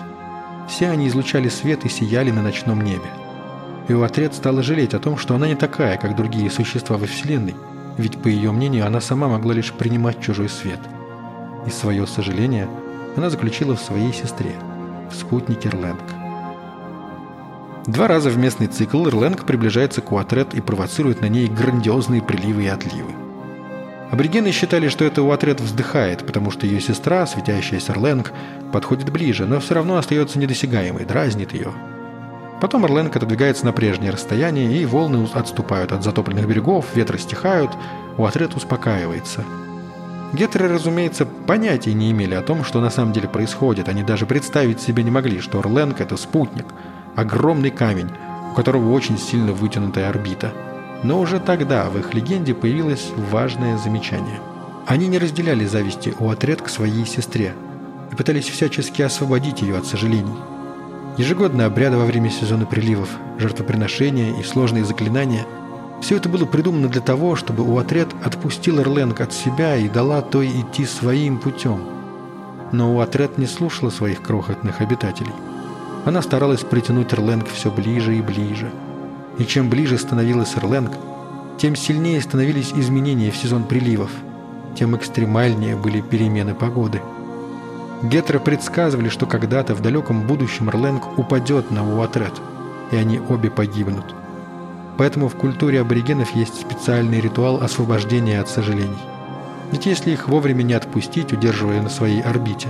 Все 0.68 0.90
они 0.90 1.08
излучали 1.08 1.50
свет 1.50 1.86
и 1.86 1.90
сияли 1.90 2.32
на 2.32 2.42
ночном 2.42 2.82
небе– 2.82 3.10
и 3.88 3.92
Иоатрет 3.92 4.34
стала 4.34 4.64
жалеть 4.64 4.94
о 4.94 5.00
том, 5.00 5.18
что 5.18 5.36
она 5.36 5.48
не 5.48 5.56
такая, 5.56 5.98
как 5.98 6.16
другие 6.16 6.50
существа 6.50 6.98
во 6.98 7.06
Вселенной, 7.06 7.56
ведь, 7.98 8.18
по 8.18 8.28
ее 8.28 8.52
мнению, 8.52 8.88
она 8.88 9.00
сама 9.00 9.28
могла 9.28 9.54
лишь 9.54 9.72
принимать 9.72 10.22
чужой 10.22 10.50
свет. 10.50 10.80
И 11.66 11.70
свое 11.70 12.06
сожаление 12.08 12.68
она 13.16 13.30
заключила 13.30 13.76
в 13.76 13.82
своей 13.82 14.14
сестре, 14.14 14.56
в 15.10 15.16
спутнике 15.16 15.70
Эрленг. 15.70 16.02
Два 17.88 18.08
раза 18.08 18.30
в 18.30 18.38
местный 18.38 18.68
цикл 18.68 19.08
Эрленг 19.08 19.46
приближается 19.46 20.02
к 20.02 20.12
Уатрет 20.12 20.54
и 20.54 20.62
провоцирует 20.62 21.22
на 21.22 21.28
ней 21.28 21.48
грандиозные 21.48 22.22
приливы 22.22 22.64
и 22.64 22.68
отливы. 22.68 23.12
Аборигены 24.12 24.52
считали, 24.52 24.88
что 24.90 25.06
это 25.06 25.24
Уатрет 25.24 25.62
вздыхает, 25.62 26.26
потому 26.26 26.52
что 26.52 26.66
ее 26.68 26.80
сестра, 26.80 27.26
светящаяся 27.26 27.92
Эрленг, 27.94 28.32
подходит 28.72 29.12
ближе, 29.12 29.46
но 29.46 29.60
все 29.60 29.76
равно 29.76 29.98
остается 29.98 30.40
недосягаемой, 30.40 31.06
дразнит 31.06 31.54
ее– 31.54 31.72
Потом 32.62 32.86
Орленко 32.86 33.20
отодвигается 33.20 33.66
на 33.66 33.74
прежнее 33.74 34.12
расстояние, 34.12 34.82
и 34.82 34.86
волны 34.86 35.28
отступают 35.34 35.92
от 35.92 36.04
затопленных 36.04 36.48
берегов, 36.48 36.96
ветры 36.96 37.20
стихают, 37.20 37.72
Уатрет 38.18 38.56
успокаивается. 38.56 39.44
Гетеры, 40.36 40.68
разумеется, 40.68 41.26
понятия 41.26 41.94
не 41.94 42.12
имели 42.12 42.34
о 42.36 42.42
том, 42.42 42.66
что 42.66 42.82
на 42.82 42.90
самом 42.90 43.14
деле 43.14 43.30
происходит. 43.30 43.88
Они 43.88 44.04
даже 44.04 44.26
представить 44.26 44.82
себе 44.82 45.02
не 45.02 45.10
могли, 45.10 45.40
что 45.40 45.60
Орленко– 45.60 46.04
это 46.04 46.18
спутник, 46.18 46.66
огромный 47.16 47.70
камень, 47.70 48.10
у 48.52 48.54
которого 48.54 48.92
очень 48.92 49.18
сильно 49.18 49.54
вытянутая 49.54 50.10
орбита. 50.10 50.52
Но 51.04 51.22
уже 51.22 51.40
тогда 51.40 51.90
в 51.90 51.98
их 51.98 52.14
легенде 52.14 52.54
появилось 52.54 53.12
важное 53.32 53.78
замечание. 53.78 54.40
Они 54.86 55.08
не 55.08 55.20
разделяли 55.20 55.66
зависти 55.66 56.14
у 56.20 56.30
отряд 56.30 56.62
к 56.62 56.68
своей 56.68 57.06
сестре 57.06 57.54
и 58.12 58.16
пытались 58.16 58.50
всячески 58.50 59.02
освободить 59.02 59.62
ее 59.62 59.78
от 59.78 59.86
сожалений– 59.86 60.36
Ежегодные 61.18 61.68
обряды 61.68 61.96
во 61.96 62.04
время 62.04 62.30
сезона 62.30 62.66
приливов, 62.66 63.08
жертвоприношения 63.40 64.38
и 64.38 64.44
сложные 64.44 64.84
заклинания– 64.84 65.46
все 66.06 66.18
это 66.18 66.30
было 66.30 66.46
придумано 66.46 66.88
для 66.88 67.02
того, 67.02 67.36
чтобы 67.36 67.64
Уатрет 67.64 68.10
отпустил 68.24 68.80
Эрленг 68.80 69.22
от 69.22 69.34
себя 69.34 69.76
и 69.76 69.90
дала 69.90 70.22
той 70.22 70.50
идти 70.50 70.86
своим 70.86 71.40
путем. 71.40 71.82
Но 72.72 72.96
Уатрет 72.96 73.40
не 73.40 73.48
слушала 73.48 73.90
своих 73.90 74.22
крохотных 74.22 74.82
обитателей. 74.82 75.34
Она 76.06 76.22
старалась 76.22 76.60
притянуть 76.62 77.12
Эрленг 77.12 77.48
все 77.48 77.72
ближе 77.72 78.16
и 78.16 78.22
ближе. 78.22 78.70
И 79.40 79.46
чем 79.46 79.68
ближе 79.68 79.98
становилась 79.98 80.56
Эрленг, 80.56 80.92
тем 81.58 81.76
сильнее 81.76 82.22
становились 82.22 82.72
изменения 82.76 83.32
в 83.32 83.38
сезон 83.38 83.64
приливов, 83.64 84.12
тем 84.78 84.96
экстремальнее 84.96 85.76
были 85.76 86.02
перемены 86.02 86.54
погоды– 86.54 87.02
Гетеры 88.04 88.40
предсказывали, 88.40 89.10
что 89.10 89.26
когда-то 89.26 89.74
в 89.74 89.82
далеком 89.82 90.28
будущем 90.28 90.70
Эрленг 90.70 91.18
упадет 91.18 91.72
на 91.72 91.98
Уатрет, 91.98 92.34
и 92.92 92.98
они 92.98 93.20
обе 93.20 93.50
погибнут. 93.50 94.14
Поэтому 94.98 95.28
в 95.28 95.36
культуре 95.36 95.82
аборигенов 95.82 96.36
есть 96.36 96.60
специальный 96.60 97.20
ритуал 97.20 97.62
освобождения 97.62 98.40
от 98.40 98.50
сожалений. 98.50 98.98
Ведь 99.72 99.86
если 99.86 100.12
их 100.12 100.28
вовремя 100.28 100.64
не 100.64 100.74
отпустить, 100.74 101.34
удерживая 101.34 101.82
на 101.82 101.90
своей 101.90 102.22
орбите, 102.22 102.70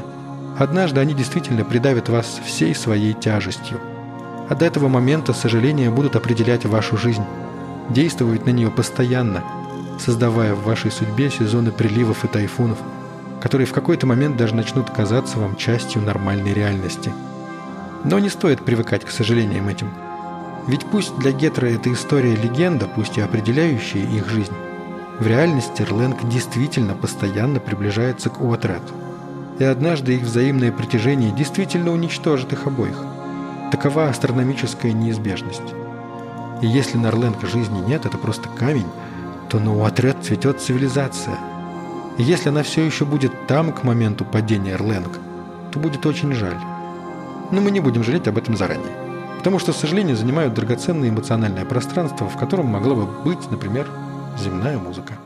однажды 0.57 0.99
они 1.01 1.13
действительно 1.13 1.63
придавят 1.63 2.09
вас 2.09 2.39
всей 2.45 2.73
своей 2.73 3.13
тяжестью. 3.13 3.79
А 4.49 4.55
до 4.55 4.65
этого 4.65 4.87
момента 4.87 5.33
сожаления 5.33 5.89
будут 5.89 6.15
определять 6.15 6.65
вашу 6.65 6.97
жизнь, 6.97 7.23
действовать 7.89 8.45
на 8.45 8.51
нее 8.51 8.71
постоянно, 8.71 9.43
создавая 9.99 10.55
в 10.55 10.63
вашей 10.63 10.91
судьбе 10.91 11.29
сезоны 11.29 11.71
приливов 11.71 12.23
и 12.25 12.27
тайфунов– 12.27 12.79
которые 13.45 13.67
в 13.67 13.73
какой-то 13.73 14.07
момент 14.07 14.37
даже 14.37 14.55
начнут 14.55 14.89
казаться 14.89 15.37
вам 15.37 15.55
частью 15.55 16.01
нормальной 16.01 16.51
реальности. 16.51 17.13
Но 18.03 18.17
не 18.17 18.29
стоит 18.29 18.65
привыкать 18.65 19.05
к 19.05 19.11
сожалениям 19.11 19.67
этим. 19.67 19.91
Ведь 20.67 20.85
пусть 20.85 21.15
для 21.17 21.31
Гетра 21.31 21.67
эта 21.67 21.91
история 21.93 22.35
легенда, 22.35 22.87
пусть 22.87 23.17
и 23.17 23.21
определяющая 23.21 24.03
их 24.03 24.29
жизнь, 24.29 24.53
в 25.19 25.27
реальности 25.27 25.81
Эрленг 25.81 26.27
действительно 26.27 26.93
постоянно 26.93 27.59
приближается 27.59 28.29
к 28.29 28.41
Уотрет. 28.41 28.81
И 29.59 29.63
однажды 29.63 30.15
их 30.15 30.23
взаимное 30.23 30.71
притяжение 30.71 31.31
действительно 31.31 31.91
уничтожит 31.91 32.51
их 32.51 32.67
обоих. 32.67 32.97
Такова 33.71 34.09
астрономическая 34.09 34.91
неизбежность. 34.91 35.73
И 36.61 36.67
если 36.67 36.97
на 36.97 37.07
Эрленг 37.07 37.41
жизни 37.47 37.79
нет, 37.79 38.05
это 38.05 38.17
просто 38.17 38.49
камень, 38.49 38.87
то 39.49 39.59
на 39.59 39.73
Уотрет 39.75 40.17
цветет 40.23 40.59
цивилизация– 40.59 41.37
и 42.17 42.23
если 42.23 42.49
она 42.49 42.63
все 42.63 42.85
еще 42.85 43.05
будет 43.05 43.47
там 43.47 43.73
к 43.73 43.83
моменту 43.83 44.23
падения 44.23 44.73
Эрленг, 44.73 45.19
то 45.71 45.79
будет 45.79 46.05
очень 46.05 46.33
жаль. 46.33 46.57
Но 47.51 47.59
мы 47.59 47.71
не 47.71 47.81
будем 47.81 48.03
жалеть 48.03 48.27
об 48.27 48.37
этом 48.37 48.55
заранее. 48.55 49.04
Потому 49.45 49.59
что, 49.59 49.73
к 49.73 49.75
сожалению, 49.75 50.15
занимают 50.17 50.55
драгоценное 50.55 51.09
эмоциональное 51.09 51.65
пространство, 51.65 52.27
в 52.27 52.35
котором 52.35 52.65
могла 52.65 52.95
бы 52.95 53.05
быть, 53.05 53.51
например, 53.51 53.87
земная 54.39 54.79
музыка. 54.79 55.19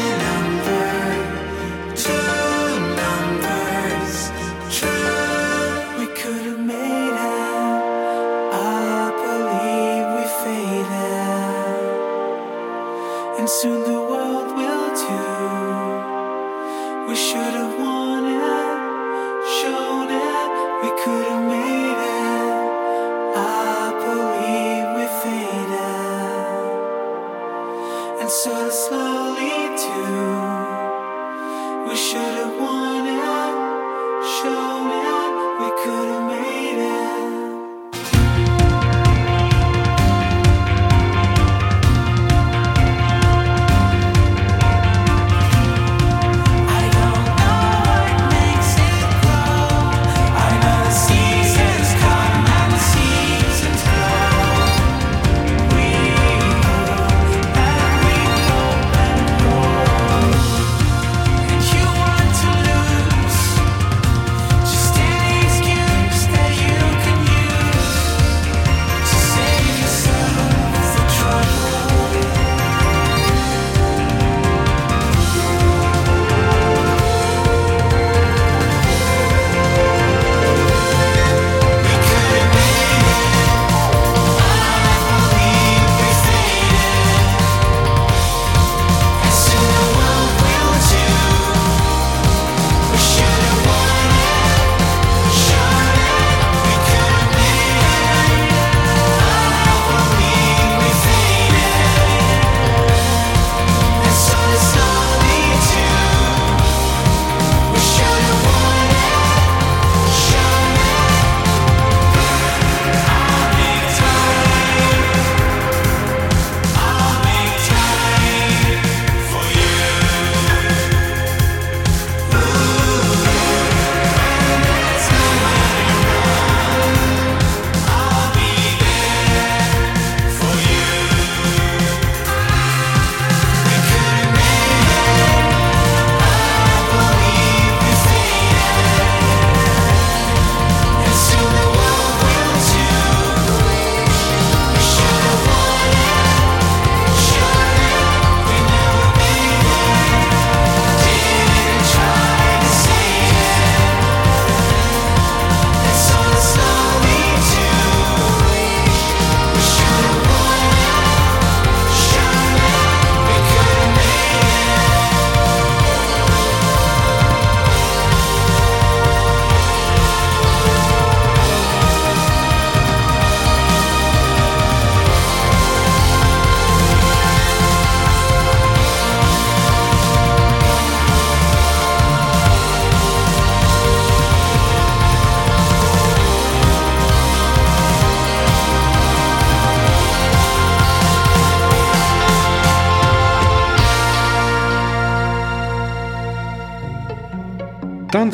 coming. 0.00 0.39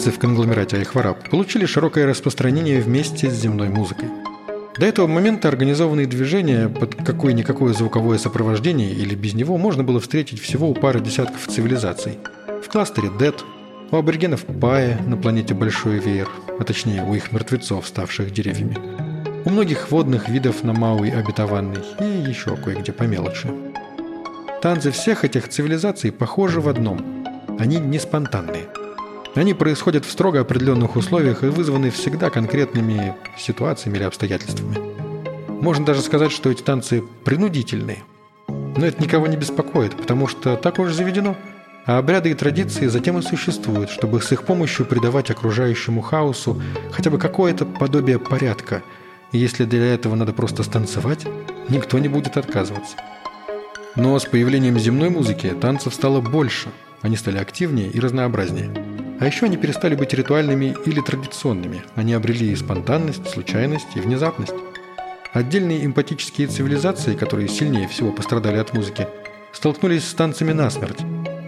Танцы 0.06 0.18
в 0.18 0.20
конгломерате 0.20 0.76
Айхвараб 0.76 1.28
получили 1.30 1.66
широкое 1.66 2.06
распространение 2.06 2.80
вместе 2.80 3.28
с 3.28 3.34
земной 3.34 3.70
музыкой. 3.70 4.08
До 4.78 4.86
этого 4.86 5.08
момента 5.08 5.48
организованные 5.48 6.06
движения 6.06 6.68
под 6.68 6.94
какое-никакое 6.94 7.74
звуковое 7.74 8.16
сопровождение 8.18 8.92
или 8.92 9.16
без 9.16 9.34
него 9.34 9.56
можно 9.58 9.82
было 9.82 9.98
встретить 9.98 10.40
всего 10.40 10.70
у 10.70 10.74
пары 10.74 11.00
десятков 11.00 11.48
цивилизаций. 11.48 12.20
В 12.64 12.68
кластере 12.68 13.10
Дед, 13.18 13.42
у 13.90 13.96
аборигенов 13.96 14.44
Пая 14.60 14.96
на 15.04 15.16
планете 15.16 15.54
Большой 15.54 15.98
Веер, 15.98 16.28
а 16.56 16.62
точнее 16.62 17.02
у 17.02 17.12
их 17.12 17.32
мертвецов, 17.32 17.84
ставших 17.88 18.32
деревьями. 18.32 18.78
У 19.44 19.50
многих 19.50 19.90
водных 19.90 20.28
видов 20.28 20.62
на 20.62 20.72
Мауи 20.72 21.10
обетованной 21.10 21.82
и 21.98 22.30
еще 22.30 22.54
кое-где 22.54 22.92
по 22.92 23.02
мелочи. 23.02 23.48
Танцы 24.62 24.92
всех 24.92 25.24
этих 25.24 25.48
цивилизаций 25.48 26.12
похожи 26.12 26.60
в 26.60 26.68
одном. 26.68 27.24
Они 27.58 27.78
не 27.78 27.98
спонтанные– 27.98 28.66
они 29.40 29.54
происходят 29.54 30.04
в 30.04 30.10
строго 30.10 30.40
определенных 30.40 30.96
условиях 30.96 31.44
и 31.44 31.48
вызваны 31.48 31.90
всегда 31.90 32.30
конкретными 32.30 33.14
ситуациями 33.36 33.96
или 33.96 34.04
обстоятельствами. 34.04 34.78
Можно 35.60 35.84
даже 35.84 36.00
сказать, 36.00 36.32
что 36.32 36.50
эти 36.50 36.62
танцы 36.62 37.02
принудительные. 37.24 38.02
Но 38.48 38.86
это 38.86 39.02
никого 39.02 39.26
не 39.26 39.36
беспокоит, 39.36 39.96
потому 39.96 40.26
что 40.26 40.56
так 40.56 40.78
уж 40.78 40.92
заведено. 40.92 41.36
А 41.86 41.98
обряды 41.98 42.30
и 42.30 42.34
традиции 42.34 42.86
затем 42.88 43.18
и 43.18 43.22
существуют, 43.22 43.90
чтобы 43.90 44.20
с 44.20 44.32
их 44.32 44.42
помощью 44.42 44.86
придавать 44.86 45.30
окружающему 45.30 46.00
хаосу 46.00 46.60
хотя 46.90 47.10
бы 47.10 47.18
какое-то 47.18 47.64
подобие 47.64 48.18
порядка. 48.18 48.82
И 49.32 49.38
если 49.38 49.64
для 49.64 49.94
этого 49.94 50.14
надо 50.14 50.32
просто 50.32 50.62
станцевать, 50.62 51.26
никто 51.68 51.98
не 51.98 52.08
будет 52.08 52.36
отказываться. 52.36 52.96
Но 53.94 54.18
с 54.18 54.24
появлением 54.24 54.78
земной 54.78 55.10
музыки 55.10 55.54
танцев 55.60 55.94
стало 55.94 56.20
больше, 56.20 56.68
они 57.02 57.16
стали 57.16 57.38
активнее 57.38 57.88
и 57.88 58.00
разнообразнее. 58.00 59.05
А 59.18 59.26
еще 59.26 59.46
они 59.46 59.56
перестали 59.56 59.94
быть 59.94 60.12
ритуальными 60.12 60.76
или 60.84 61.00
традиционными. 61.00 61.82
Они 61.94 62.12
обрели 62.12 62.54
спонтанность, 62.54 63.28
случайность 63.28 63.96
и 63.96 64.00
внезапность. 64.00 64.52
Отдельные 65.32 65.86
эмпатические 65.86 66.48
цивилизации, 66.48 67.14
которые 67.14 67.48
сильнее 67.48 67.88
всего 67.88 68.12
пострадали 68.12 68.58
от 68.58 68.74
музыки, 68.74 69.06
столкнулись 69.52 70.06
с 70.06 70.14
танцами 70.14 70.52
насмерть. 70.52 71.00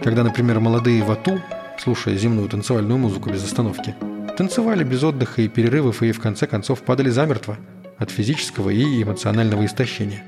Когда, 0.03 0.23
например, 0.23 0.59
молодые 0.59 1.03
вату, 1.03 1.39
слушая 1.77 2.17
земную 2.17 2.49
танцевальную 2.49 2.97
музыку 2.97 3.29
без 3.29 3.43
остановки, 3.43 3.93
танцевали 4.37 4.83
без 4.83 5.03
отдыха 5.03 5.43
и 5.43 5.47
перерывов 5.47 6.01
и 6.01 6.11
в 6.11 6.19
конце 6.19 6.47
концов 6.47 6.81
падали 6.81 7.09
замертво 7.09 7.57
от 7.97 8.09
физического 8.09 8.69
и 8.71 9.03
эмоционального 9.03 9.65
истощения. 9.65 10.23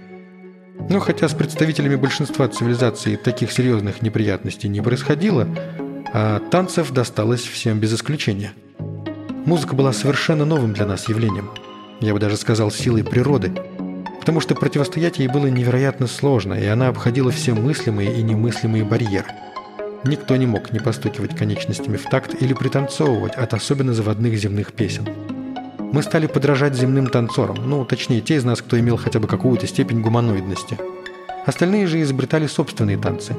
Но 0.90 1.00
хотя 1.00 1.28
с 1.28 1.34
представителями 1.34 1.96
большинства 1.96 2.48
цивилизаций 2.48 3.16
таких 3.16 3.52
серьезных 3.52 4.02
неприятностей 4.02 4.68
не 4.68 4.82
происходило, 4.82 5.48
а 6.14 6.40
танцев 6.40 6.92
досталось 6.92 7.42
всем 7.42 7.80
без 7.80 7.94
исключения. 7.94 8.52
Музыка 9.46 9.76
была 9.76 9.94
совершенно 9.94 10.46
новым 10.46 10.74
для 10.74 10.86
нас 10.86 11.10
явлением. 11.10 11.50
Я 12.00 12.14
бы 12.14 12.20
даже 12.20 12.38
сказал, 12.38 12.72
силой 12.72 13.04
природы. 13.04 13.52
потому 14.22 14.40
что 14.40 14.54
противостоять 14.54 15.18
ей 15.18 15.28
было 15.28 15.48
невероятно 15.48 16.06
сложно, 16.06 16.54
и 16.54 16.68
она 16.68 16.90
обходила 16.90 17.32
все 17.32 17.56
мыслимые 17.56 18.14
и 18.14 18.22
немыслимые 18.22 18.84
барьеры. 18.84 19.30
Никто 20.04 20.36
не 20.36 20.46
мог 20.46 20.72
не 20.72 20.80
постукивать 20.80 21.36
конечностями 21.36 21.98
в 21.98 22.04
такт 22.04 22.40
или 22.40 22.54
пританцовывать 22.54 23.34
от 23.34 23.56
особенно 23.56 23.96
заводных 23.96 24.36
земных 24.36 24.74
песен. 24.74 25.08
Мы 25.92 26.04
стали 26.04 26.28
подражать 26.28 26.76
земным 26.76 27.08
танцорам, 27.08 27.58
ну, 27.68 27.84
точнее, 27.84 28.22
те 28.22 28.36
из 28.36 28.44
нас, 28.44 28.62
кто 28.62 28.80
имел 28.80 28.98
хотя 28.98 29.20
бы 29.20 29.28
какую-то 29.28 29.66
степень 29.66 30.02
гуманоидности. 30.02 30.78
Остальные 31.48 31.88
же 31.88 32.00
изобретали 32.02 32.46
собственные 32.46 32.98
танцы. 32.98 33.36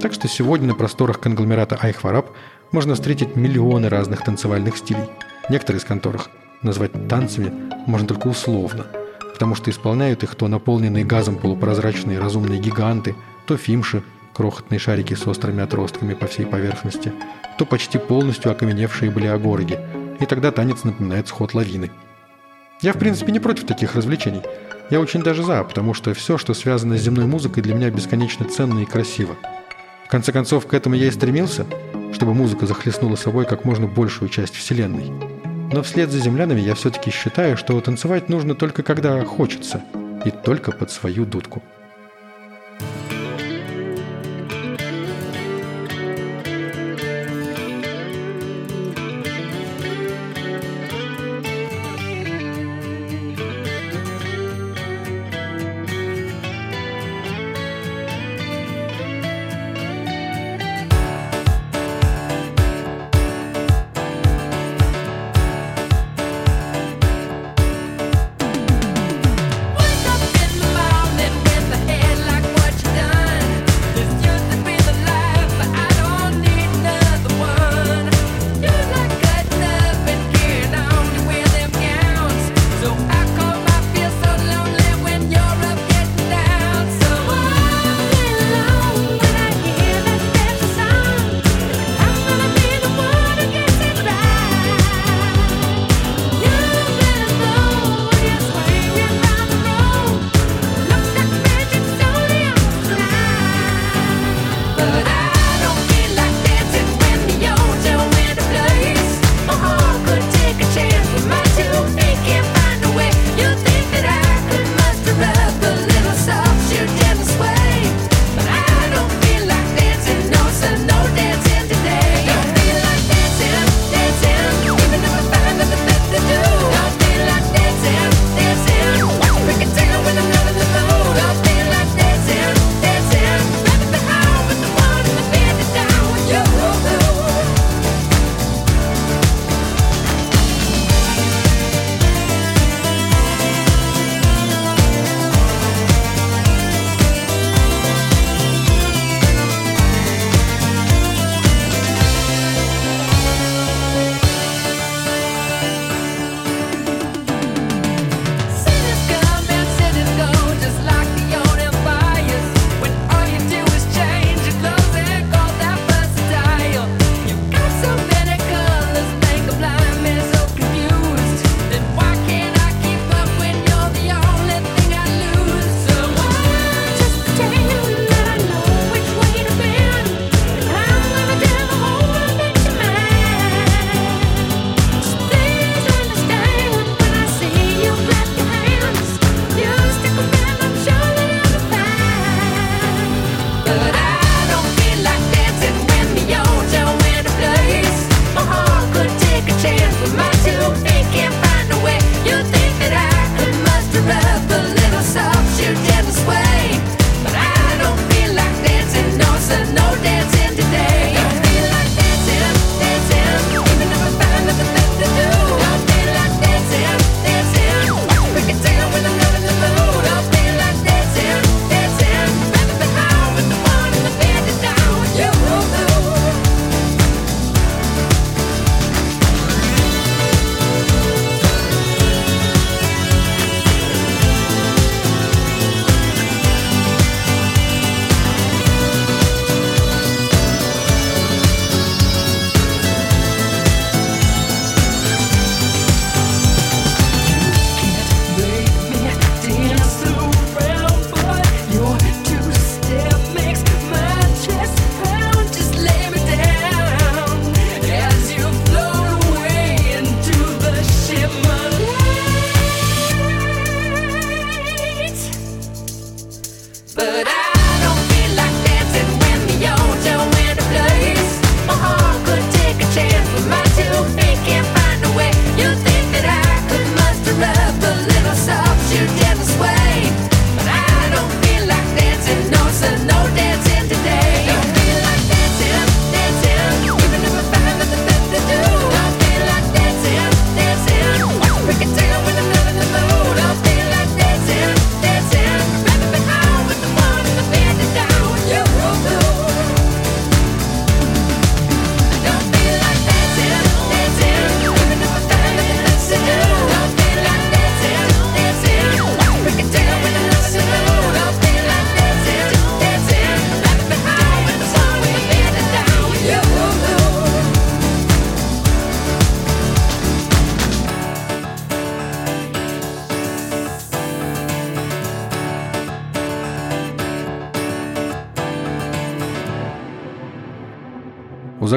Так 0.00 0.12
что 0.12 0.28
сегодня 0.28 0.68
на 0.68 0.74
просторах 0.74 1.20
конгломерата 1.20 1.78
Айхвараб 1.80 2.30
можно 2.72 2.94
встретить 2.94 3.36
миллионы 3.36 3.88
разных 3.88 4.22
танцевальных 4.22 4.76
стилей, 4.76 5.08
некоторые 5.48 5.80
из 5.80 5.84
которых 5.84 6.30
назвать 6.62 7.08
танцами 7.08 7.52
можно 7.86 8.08
только 8.08 8.28
условно– 8.28 8.86
потому 9.36 9.54
что 9.54 9.70
исполняют 9.70 10.22
их 10.22 10.34
то 10.34 10.48
наполненные 10.48 11.04
газом 11.04 11.36
полупрозрачные 11.36 12.18
разумные 12.18 12.58
гиганты, 12.58 13.14
то 13.46 13.58
фимши, 13.58 14.02
крохотные 14.32 14.78
шарики 14.78 15.12
с 15.12 15.26
острыми 15.26 15.62
отростками 15.62 16.14
по 16.14 16.26
всей 16.26 16.46
поверхности, 16.46 17.12
то 17.58 17.66
почти 17.66 17.98
полностью 17.98 18.50
окаменевшие 18.50 19.10
блеогорги, 19.10 19.78
и 20.20 20.24
тогда 20.24 20.52
танец 20.52 20.84
напоминает 20.84 21.28
сход 21.28 21.52
лавины. 21.52 21.90
Я, 22.80 22.94
в 22.94 22.98
принципе, 22.98 23.30
не 23.30 23.38
против 23.38 23.66
таких 23.66 23.94
развлечений. 23.94 24.40
Я 24.88 25.00
очень 25.00 25.22
даже 25.22 25.42
за, 25.42 25.62
потому 25.64 25.92
что 25.92 26.14
все, 26.14 26.38
что 26.38 26.54
связано 26.54 26.96
с 26.96 27.02
земной 27.02 27.26
музыкой, 27.26 27.62
для 27.62 27.74
меня 27.74 27.90
бесконечно 27.90 28.46
ценно 28.46 28.78
и 28.78 28.86
красиво. 28.86 29.36
В 30.06 30.08
конце 30.08 30.30
концов, 30.30 30.68
к 30.68 30.74
этому 30.74 30.94
я 30.94 31.08
и 31.08 31.10
стремился, 31.10 31.66
чтобы 32.12 32.32
музыка 32.32 32.64
захлестнула 32.64 33.16
собой 33.16 33.44
как 33.44 33.64
можно 33.64 33.88
большую 33.88 34.28
часть 34.28 34.54
Вселенной. 34.54 35.10
Но 35.72 35.82
вслед 35.82 36.12
за 36.12 36.20
землянами 36.20 36.60
я 36.60 36.76
все-таки 36.76 37.10
считаю, 37.10 37.56
что 37.56 37.80
танцевать 37.80 38.28
нужно 38.28 38.54
только 38.54 38.84
когда 38.84 39.24
хочется 39.24 39.82
и 40.24 40.30
только 40.30 40.70
под 40.70 40.92
свою 40.92 41.24
дудку. 41.24 41.60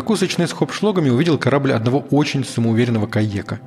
Закусочной 0.09 0.47
с 0.47 0.53
хопшлогами 0.53 1.11
увидел 1.11 1.37
корабль 1.37 1.71
одного 1.71 1.99
очень 2.09 2.43
самоуверенного 2.43 3.05
каека. 3.05 3.59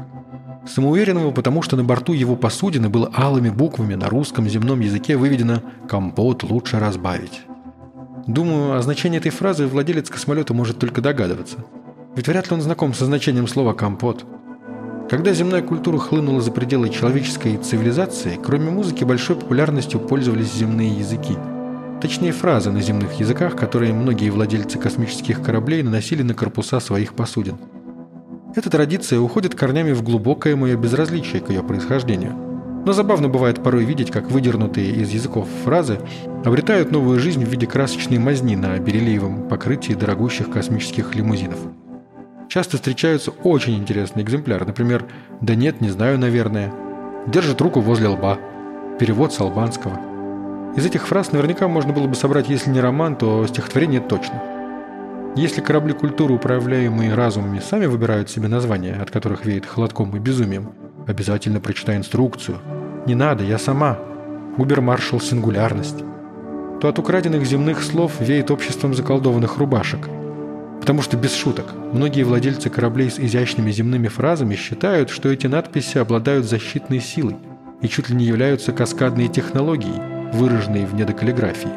Самоуверенного, 0.67 1.31
потому 1.31 1.63
что 1.63 1.77
на 1.77 1.85
борту 1.85 2.15
его 2.15 2.35
посудины 2.35 2.89
было 2.89 3.13
алыми 3.15 3.49
буквами 3.49 3.95
на 3.95 4.09
русском 4.09 4.49
земном 4.49 4.81
языке 4.81 5.17
выведено 5.17 5.63
«компот 5.89 6.43
лучше 6.43 6.81
разбавить». 6.81 7.43
Думаю, 8.27 8.77
о 8.77 8.83
значении 8.83 9.19
этой 9.19 9.31
фразы 9.31 9.69
владелец 9.69 10.11
космолета 10.11 10.53
может 10.53 10.81
только 10.81 11.01
догадываться. 11.01 11.59
Ведь 12.17 12.27
вряд 12.27 12.51
ли 12.51 12.57
он 12.57 12.61
знаком 12.61 12.93
со 12.93 13.05
значением 13.05 13.47
слова 13.47 13.73
«компот». 13.73 14.25
Когда 15.09 15.33
земная 15.33 15.63
культура 15.63 15.99
хлынула 15.99 16.41
за 16.41 16.51
пределы 16.51 16.89
человеческой 16.89 17.57
цивилизации, 17.59 18.37
кроме 18.43 18.69
музыки 18.69 19.05
большой 19.05 19.37
популярностью 19.37 20.01
пользовались 20.01 20.53
земные 20.53 20.91
языки. 20.91 21.37
Точнее, 22.03 22.33
фразы 22.33 22.73
на 22.73 22.81
земных 22.81 23.21
языках, 23.21 23.55
которые 23.55 23.93
многие 23.93 24.29
владельцы 24.31 24.77
космических 24.77 25.41
кораблей 25.41 25.85
наносили 25.85 26.25
на 26.25 26.35
корпуса 26.35 26.81
своих 26.81 27.15
посудин. 27.15 27.59
Эта 28.57 28.71
традиция 28.71 29.21
уходит 29.21 29.55
корнями 29.55 29.93
в 29.93 30.03
глубокое 30.03 30.57
мое 30.57 30.77
безразличие 30.77 31.41
к 31.41 31.51
ее 31.51 31.63
происхождению. 31.63 32.33
Но 32.85 32.93
забавно 32.93 33.29
бывает 33.29 33.63
порой 33.63 33.85
видеть, 33.85 34.11
как 34.11 34.33
выдернутые 34.33 34.91
из 34.91 35.11
языков 35.11 35.47
фразы 35.65 36.01
обретают 36.45 36.91
новую 36.91 37.21
жизнь 37.21 37.45
в 37.45 37.49
виде 37.49 37.69
красочной 37.69 38.19
мазни 38.19 38.57
на 38.57 38.77
бериллиевом 38.81 39.49
покрытии 39.49 39.93
дорогущих 39.93 40.51
космических 40.51 41.15
лимузинов. 41.15 41.59
Часто 42.49 42.79
встречаются 42.79 43.31
очень 43.31 43.79
интересные 43.79 44.25
экземпляры. 44.25 44.67
Например, 44.67 45.05
«Да 45.41 45.55
нет, 45.55 45.81
не 45.81 45.91
знаю, 45.91 46.19
наверное». 46.19 46.73
«Держит 47.29 47.61
руку 47.61 47.79
возле 47.79 48.09
лба». 48.09 48.41
Перевод 48.99 49.33
с 49.33 49.39
албанского. 49.39 50.12
Из 50.77 50.87
этих 50.87 51.07
фраз 51.07 51.33
наверняка 51.33 51.69
можно 51.69 51.93
было 51.93 52.07
бы 52.07 52.15
собрать, 52.15 52.49
если 52.49 52.71
не 52.71 52.81
роман, 52.81 53.17
то 53.17 53.47
стихотворение 53.47 54.01
точно. 54.01 54.43
Если 55.37 55.61
корабли 55.61 55.93
культуры, 55.93 56.35
управляемые 56.35 57.15
разумами, 57.15 57.61
сами 57.61 57.87
выбирают 57.87 58.31
себе 58.31 58.49
названия, 58.49 58.95
от 58.95 59.11
которых 59.11 59.45
веет 59.45 59.67
холодком 59.67 60.15
и 60.17 60.19
безумием, 60.19 60.73
обязательно 61.07 61.61
прочитай 61.61 61.97
инструкцию. 61.97 62.59
«Не 63.07 63.15
надо, 63.15 63.45
я 63.45 63.59
сама». 63.59 63.99
Убер-маршал 64.59 65.21
сингулярность. 65.21 66.05
То 66.81 66.89
от 66.89 66.99
украденных 66.99 67.45
земных 67.45 67.83
слов 67.83 68.21
веет 68.21 68.51
обществом 68.51 68.95
заколдованных 68.95 69.57
рубашек– 69.59 70.09
Потому 70.83 71.01
что 71.01 71.17
без 71.17 71.33
шуток, 71.33 71.67
многие 71.93 72.25
владельцы 72.25 72.69
кораблей 72.69 73.09
с 73.09 73.17
изящными 73.17 73.71
земными 73.71 74.09
фразами 74.09 74.57
считают, 74.57 75.11
что 75.11 75.29
эти 75.29 75.47
надписи 75.47 75.97
обладают 75.99 76.45
защитной 76.45 76.99
силой 76.99 77.37
и 77.83 77.87
чуть 77.87 78.09
ли 78.09 78.17
не 78.17 78.25
являются 78.25 78.73
каскадной 78.73 79.29
технологией, 79.29 80.12
выраженной 80.33 80.85
в 80.85 80.95
недокаллиграфии. 80.95 81.71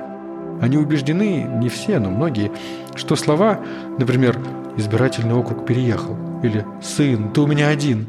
Они 0.61 0.77
убеждены, 0.77 1.43
не 1.43 1.69
все, 1.69 1.99
но 1.99 2.09
многие, 2.09 2.51
что 2.95 3.15
слова, 3.15 3.59
например, 3.99 4.39
«избирательный 4.77 5.35
округ 5.35 5.65
переехал» 5.65 6.17
или 6.43 6.65
«сын, 6.81 7.31
ты 7.31 7.41
у 7.41 7.47
меня 7.47 7.67
один», 7.67 8.07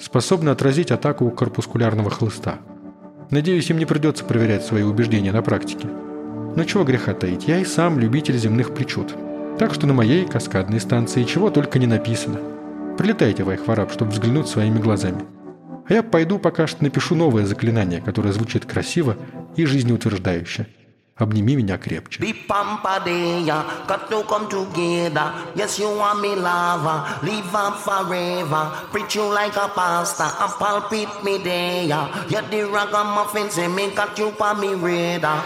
способны 0.00 0.50
отразить 0.50 0.90
атаку 0.90 1.30
корпускулярного 1.30 2.10
хлыста. 2.10 2.56
Надеюсь, 3.30 3.70
им 3.70 3.78
не 3.78 3.86
придется 3.86 4.24
проверять 4.24 4.64
свои 4.64 4.82
убеждения 4.82 5.32
на 5.32 5.42
практике. 5.42 5.88
Но 6.56 6.64
чего 6.64 6.84
греха 6.84 7.14
таить, 7.14 7.46
я 7.48 7.58
и 7.58 7.64
сам 7.64 7.98
любитель 7.98 8.36
земных 8.36 8.74
причуд– 8.74 9.14
так 9.58 9.72
что 9.72 9.86
на 9.86 9.94
моей 9.94 10.26
каскадной 10.26 10.80
станции 10.80 11.24
чего 11.24 11.50
только 11.50 11.78
не 11.78 11.86
написано. 11.86 12.40
Прилетайте 12.98 13.42
в 13.42 13.48
Айхвараб, 13.48 13.92
чтобы 13.92 14.10
взглянуть 14.10 14.48
своими 14.48 14.78
глазами. 14.78 15.24
А 15.88 15.94
я 15.94 16.02
пойду 16.02 16.38
пока 16.38 16.66
что 16.66 16.82
напишу 16.84 17.14
новое 17.14 17.46
заклинание, 17.46 18.00
которое 18.00 18.32
звучит 18.32 18.66
красиво 18.66 19.16
и 19.56 19.64
жизнеутверждающе. 19.64 20.66
Обними 21.16 21.56
меня 21.56 21.78
крепче. 21.78 22.20
Yes, 25.54 25.78
you 25.78 25.88
are 25.98 26.14
me 26.20 26.34
lover. 26.36 27.02
Live 27.22 27.54
on 27.54 27.72
forever. 27.72 28.70
Preach 28.92 29.14
you 29.14 29.22
like 29.32 29.56
a 29.56 29.68
pastor 29.74 30.24
and 30.24 30.52
palpit 30.60 31.24
me 31.24 31.38
there. 31.38 31.86
You're 32.28 32.42
the 32.50 32.64
ragamuffin, 32.70 33.48
say 33.48 33.66
me 33.66 33.94
got 33.94 34.18
you 34.18 34.30
on 34.38 34.60
me 34.60 34.74
radar. 34.74 35.42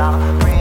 star. 0.00 0.59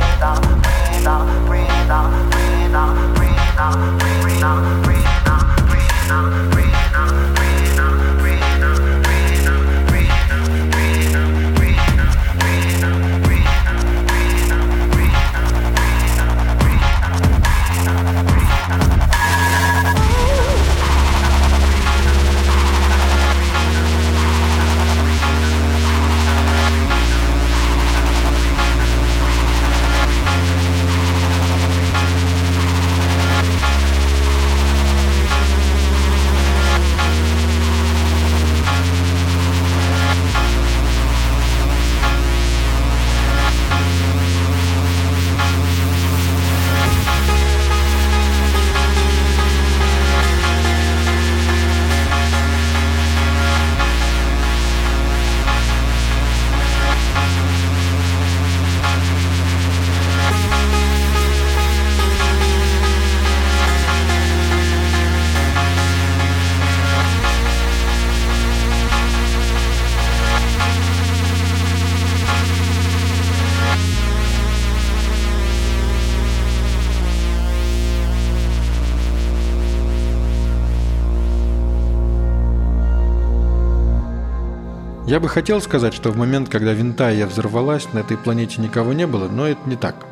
Бы 85.30 85.34
хотел 85.34 85.61
сказать, 85.61 85.93
что 85.93 86.09
в 86.09 86.17
момент, 86.17 86.49
когда 86.49 86.73
Винтая 86.73 87.27
взорвалась, 87.27 87.93
на 87.93 87.99
этой 87.99 88.17
планете 88.17 88.61
никого 88.61 88.93
не 88.93 89.05
было, 89.05 89.27
но 89.27 89.47
это 89.47 89.61
не 89.69 89.75
так. 89.75 90.07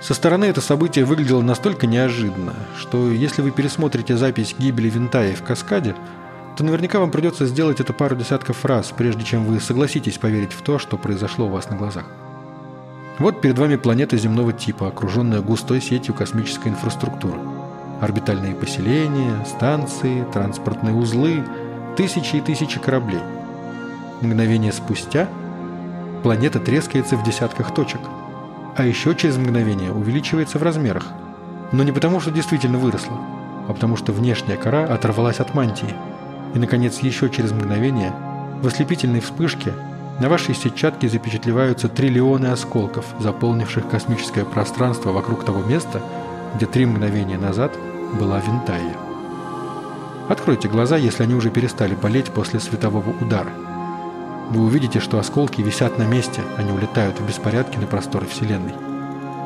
Со 0.00 0.12
стороны 0.12 0.46
это 0.46 0.60
событие 0.60 1.04
выглядело 1.04 1.40
настолько 1.40 1.86
неожиданно, 1.86 2.52
что 2.76 3.12
если 3.12 3.42
вы 3.42 3.52
пересмотрите 3.52 4.16
запись 4.16 4.56
гибели 4.58 4.90
Винтая 4.90 5.36
в 5.36 5.44
каскаде, 5.44 5.94
то 6.56 6.64
наверняка 6.64 6.98
вам 6.98 7.12
придется 7.12 7.46
сделать 7.46 7.78
это 7.78 7.92
пару 7.92 8.16
десятков 8.16 8.64
раз, 8.64 8.92
прежде 8.96 9.22
чем 9.22 9.44
вы 9.44 9.60
согласитесь 9.60 10.18
поверить 10.18 10.52
в 10.52 10.62
то, 10.62 10.80
что 10.80 10.96
произошло 10.96 11.46
у 11.46 11.50
вас 11.50 11.70
на 11.70 11.76
глазах. 11.76 12.06
Вот 13.20 13.40
перед 13.40 13.56
вами 13.56 13.76
планета 13.76 14.16
земного 14.16 14.52
типа, 14.52 14.88
окруженная 14.88 15.42
густой 15.42 15.80
сетью 15.80 16.12
космической 16.12 16.68
инфраструктуры. 16.68 17.38
Орбитальные 18.00 18.56
поселения, 18.56 19.44
станции, 19.46 20.26
транспортные 20.32 20.92
узлы, 20.92 21.44
тысячи 21.96 22.36
и 22.36 22.40
тысячи 22.40 22.80
кораблей. 22.80 23.20
Мгновение 24.20 24.72
спустя 24.72 25.28
планета 26.22 26.58
трескается 26.60 27.16
в 27.16 27.22
десятках 27.22 27.74
точек, 27.74 28.00
а 28.76 28.84
еще 28.84 29.14
через 29.14 29.36
мгновение 29.36 29.92
увеличивается 29.92 30.58
в 30.58 30.62
размерах. 30.62 31.06
Но 31.72 31.82
не 31.82 31.92
потому, 31.92 32.20
что 32.20 32.30
действительно 32.30 32.78
выросла, 32.78 33.18
а 33.68 33.72
потому 33.72 33.96
что 33.96 34.12
внешняя 34.12 34.56
кора 34.56 34.84
оторвалась 34.84 35.40
от 35.40 35.54
мантии. 35.54 35.94
И, 36.54 36.58
наконец, 36.58 36.98
еще 37.00 37.28
через 37.28 37.52
мгновение 37.52 38.12
в 38.62 38.66
ослепительной 38.66 39.20
вспышке 39.20 39.72
на 40.20 40.28
вашей 40.28 40.54
сетчатке 40.54 41.08
запечатлеваются 41.08 41.88
триллионы 41.88 42.46
осколков, 42.46 43.04
заполнивших 43.18 43.88
космическое 43.88 44.44
пространство 44.44 45.10
вокруг 45.10 45.44
того 45.44 45.62
места, 45.64 46.00
где 46.54 46.66
три 46.66 46.86
мгновения 46.86 47.38
назад 47.38 47.72
была 48.18 48.38
Винтайя. 48.38 48.96
Откройте 50.28 50.68
глаза, 50.68 50.96
если 50.96 51.24
они 51.24 51.34
уже 51.34 51.50
перестали 51.50 51.94
болеть 51.94 52.30
после 52.30 52.60
светового 52.60 53.10
удара. 53.20 53.50
Вы 54.50 54.64
увидите, 54.64 55.00
что 55.00 55.18
осколки 55.18 55.62
висят 55.62 55.98
на 55.98 56.04
месте, 56.04 56.42
они 56.56 56.70
улетают 56.70 57.18
в 57.18 57.26
беспорядке 57.26 57.78
на 57.78 57.86
просторы 57.86 58.26
Вселенной. 58.26 58.74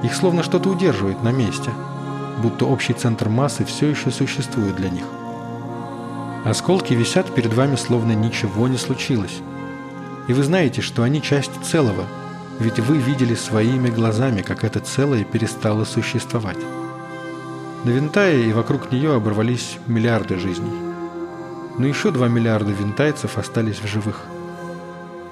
Их 0.03 0.15
словно 0.15 0.43
что-то 0.43 0.69
удерживает 0.69 1.23
на 1.23 1.33
месте, 1.33 1.71
будто 2.43 2.67
общий 2.67 2.93
центр 2.93 3.29
массы 3.29 3.65
все 3.65 3.89
еще 3.89 4.11
существует 4.11 4.77
для 4.77 4.91
них. 4.91 5.05
Осколки 6.45 6.95
висят 6.95 7.35
перед 7.35 7.53
вами, 7.53 7.77
словно 7.77 8.13
ничего 8.13 8.69
не 8.69 8.77
случилось. 8.77 9.41
И 10.29 10.33
вы 10.33 10.43
знаете, 10.43 10.83
что 10.83 11.03
они 11.03 11.21
часть 11.21 11.53
целого, 11.63 12.05
ведь 12.59 12.79
вы 12.81 12.97
видели 12.97 13.35
своими 13.35 13.91
глазами, 13.91 14.43
как 14.43 14.65
это 14.65 14.81
целое 14.81 15.25
перестало 15.25 15.85
существовать. 15.85 16.59
На 17.85 17.91
Винтае 17.91 18.49
и 18.49 18.53
вокруг 18.53 18.91
нее 18.91 19.15
оборвались 19.15 19.79
миллиарды 19.87 20.39
жизней. 20.39 20.73
Но 21.79 21.87
еще 21.87 22.11
два 22.11 22.29
миллиарда 22.29 22.73
винтайцев 22.73 23.39
остались 23.39 23.81
в 23.81 23.87
живых. 23.87 24.25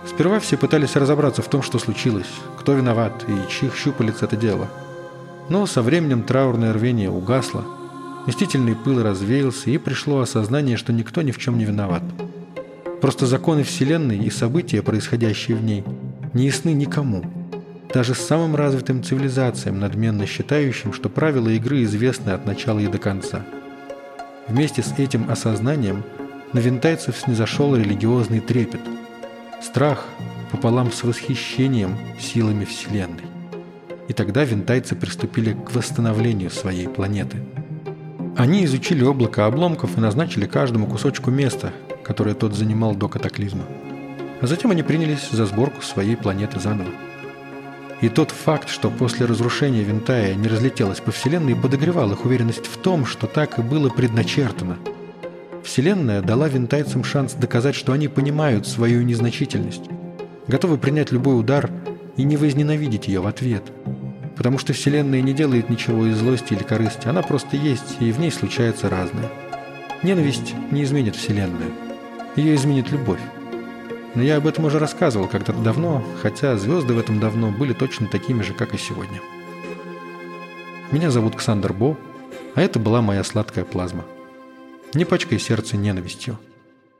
Сперва 0.07 0.39
все 0.39 0.57
пытались 0.57 0.97
разобраться 0.97 1.43
в 1.43 1.49
том, 1.49 1.63
что 1.63 1.79
случилось, 1.79 2.31
кто 2.59 2.75
виноват 2.75 3.25
и 3.29 3.51
чьих 3.51 3.77
щупалец 3.77 4.23
это 4.23 4.37
дело. 4.37 4.69
Но 5.49 5.67
со 5.67 5.83
временем 5.83 6.23
траурное 6.23 6.73
рвение 6.73 7.11
угасло, 7.11 7.65
мстительный 8.27 8.75
пыл 8.75 9.03
развеялся 9.03 9.71
и 9.71 9.79
пришло 9.79 10.21
осознание, 10.21 10.77
что 10.77 10.93
никто 10.93 11.23
ни 11.23 11.33
в 11.33 11.39
чем 11.39 11.59
не 11.59 11.65
виноват. 11.65 12.03
Просто 13.01 13.27
законы 13.27 13.63
Вселенной 13.63 14.19
и 14.19 14.31
события, 14.31 14.83
происходящие 14.83 15.57
в 15.57 15.63
ней, 15.63 15.85
не 16.33 16.47
ясны 16.47 16.73
никому. 16.73 17.23
Даже 17.93 18.15
самым 18.15 18.57
развитым 18.57 19.03
цивилизациям, 19.03 19.79
надменно 19.79 20.27
считающим, 20.27 20.93
что 20.93 21.09
правила 21.09 21.49
игры 21.49 21.83
известны 21.85 22.31
от 22.31 22.47
начала 22.47 22.79
и 22.79 22.87
до 22.87 22.99
конца. 22.99 23.45
Вместе 24.49 24.83
с 24.83 24.93
этим 24.99 25.31
осознанием 25.31 26.05
на 26.53 26.59
винтайцев 26.59 27.17
снизошел 27.17 27.77
религиозный 27.77 28.41
трепет. 28.41 28.81
Страх 29.67 30.05
пополам 30.53 30.93
с 30.93 31.03
восхищением 31.03 31.99
силами 32.21 32.65
Вселенной. 32.65 33.25
И 34.07 34.13
тогда 34.13 34.45
винтайцы 34.45 34.95
приступили 34.95 35.55
к 35.55 35.75
восстановлению 35.75 36.51
своей 36.51 36.87
планеты. 36.87 37.39
Они 38.37 38.65
изучили 38.65 39.03
облако 39.03 39.45
обломков 39.45 39.99
и 39.99 40.01
назначили 40.01 40.47
каждому 40.47 40.87
кусочку 40.87 41.33
места, 41.33 41.73
которое 42.05 42.37
тот 42.37 42.55
занимал 42.55 42.95
до 42.95 43.09
катаклизма. 43.09 43.65
А 44.41 44.47
затем 44.47 44.71
они 44.71 44.85
принялись 44.85 45.29
за 45.33 45.47
сборку 45.47 45.83
своей 45.83 46.17
планеты 46.17 46.61
заново. 46.61 46.91
И 48.01 48.09
тот 48.09 48.31
факт, 48.31 48.69
что 48.69 48.89
после 48.89 49.27
разрушения 49.27 49.83
Винтая 49.83 50.37
не 50.37 50.47
разлетелась 50.47 51.01
по 51.01 51.11
Вселенной, 51.11 51.57
подогревал 51.57 52.13
их 52.13 52.25
уверенность 52.25 52.67
в 52.67 52.77
том, 52.77 53.05
что 53.05 53.27
так 53.27 53.59
и 53.59 53.63
было 53.63 53.89
предначертано. 53.89 54.79
Вселенная 55.67 56.23
дала 56.23 56.47
винтайцам 56.49 57.03
шанс 57.03 57.33
доказать, 57.33 57.75
что 57.75 57.93
они 57.93 58.07
понимают 58.07 58.69
свою 58.69 59.03
незначительность, 59.03 59.83
готовы 60.47 60.79
принять 60.79 61.11
любой 61.11 61.39
удар 61.39 61.69
и 62.17 62.23
не 62.23 62.37
возненавидеть 62.37 63.09
ее 63.09 63.21
в 63.21 63.27
ответ. 63.27 63.65
Потому 64.37 64.59
что 64.59 64.73
Вселенная 64.73 65.23
не 65.23 65.33
делает 65.33 65.69
ничего 65.69 66.07
из 66.07 66.19
злости 66.19 66.55
или 66.55 66.63
корысти, 66.63 67.09
она 67.09 67.21
просто 67.21 67.57
есть, 67.57 67.97
и 67.99 68.13
в 68.13 68.21
ней 68.21 68.31
случается 68.31 68.89
разное. 68.89 69.29
Ненависть 70.05 70.55
не 70.71 70.85
изменит 70.85 71.17
Вселенную. 71.17 71.73
Ее 72.37 72.55
изменит 72.55 72.93
любовь. 72.93 73.21
Но 74.15 74.23
я 74.23 74.37
об 74.37 74.47
этом 74.47 74.67
уже 74.67 74.79
рассказывал 74.79 75.27
когда-то 75.27 75.61
давно, 75.61 76.05
хотя 76.23 76.57
звезды 76.57 76.95
в 76.95 76.99
этом 76.99 77.19
давно 77.19 77.51
были 77.51 77.73
точно 77.73 78.07
такими 78.07 78.43
же, 78.43 78.53
как 78.53 78.73
и 78.73 78.79
сегодня. 78.79 79.21
Меня 80.93 81.11
зовут 81.11 81.35
Ксандр 81.35 81.73
Бо, 81.73 81.99
а 82.55 82.63
это 82.63 82.79
была 82.79 83.03
моя 83.03 83.25
сладкая 83.25 83.65
плазма. 83.65 84.05
Не 84.97 85.05
пачкай 85.05 85.39
сердце 85.39 85.77
ненавистью. 85.77 86.39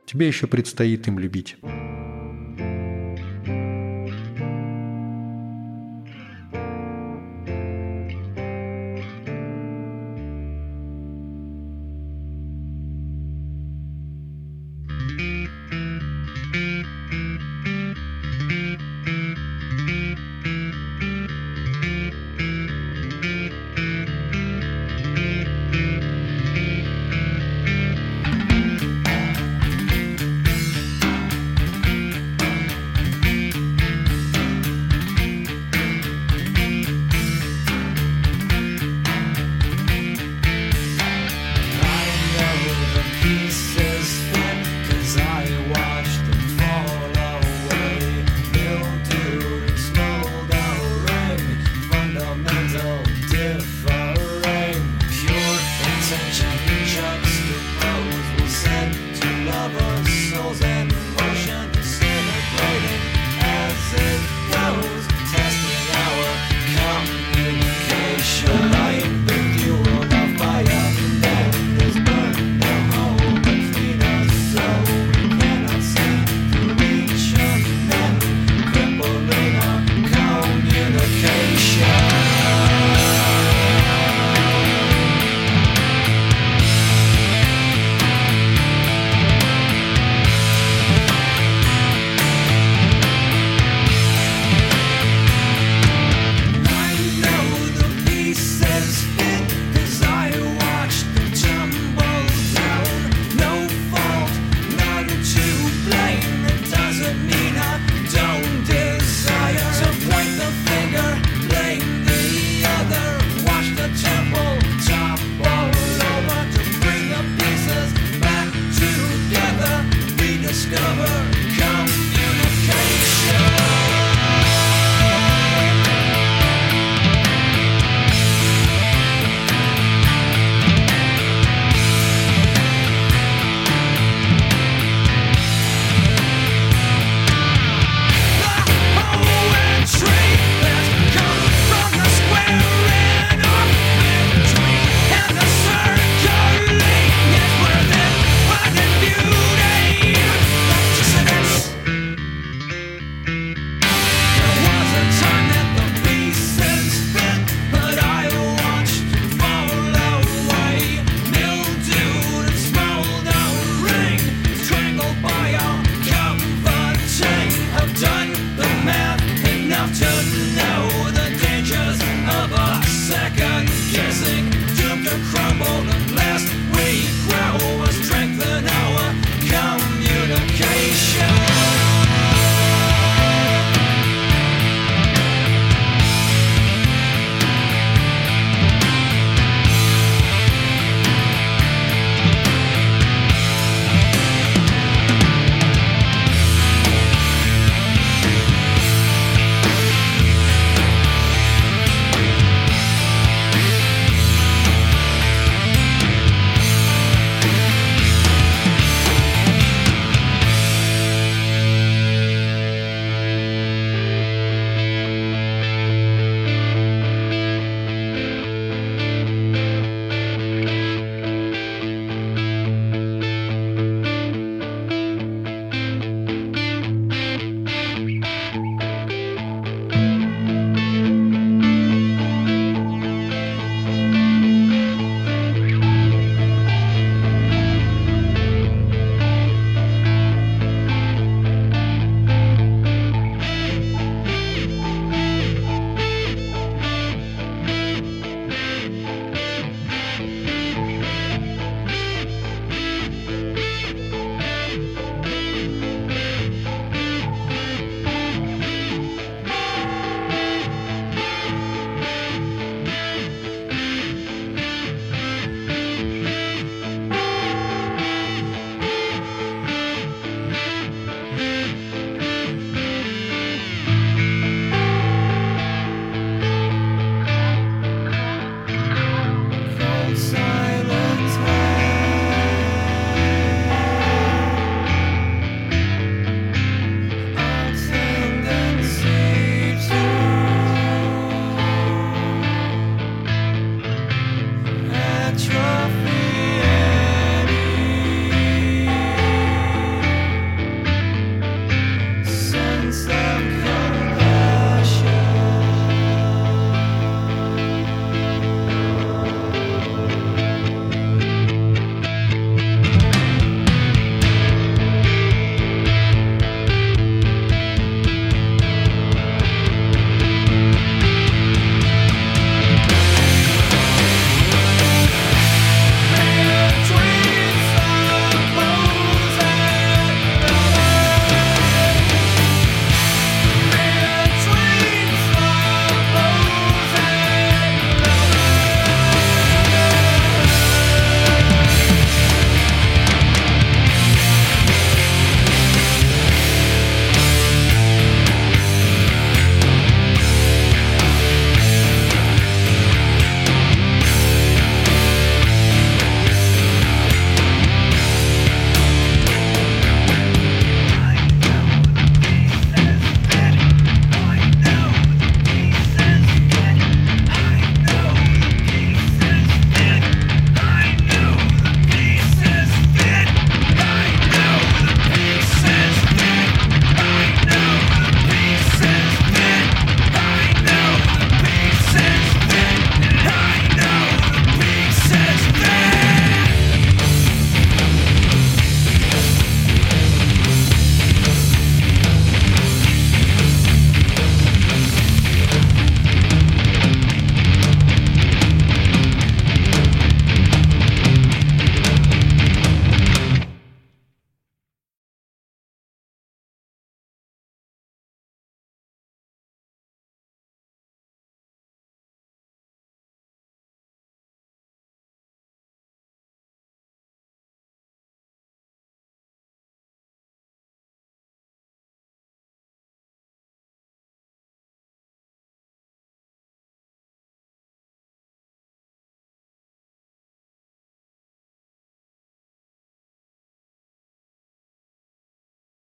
Тебе 0.05 0.27
еще 0.27 0.45
предстоит 0.45 1.07
им 1.07 1.17
любить. 1.17 1.57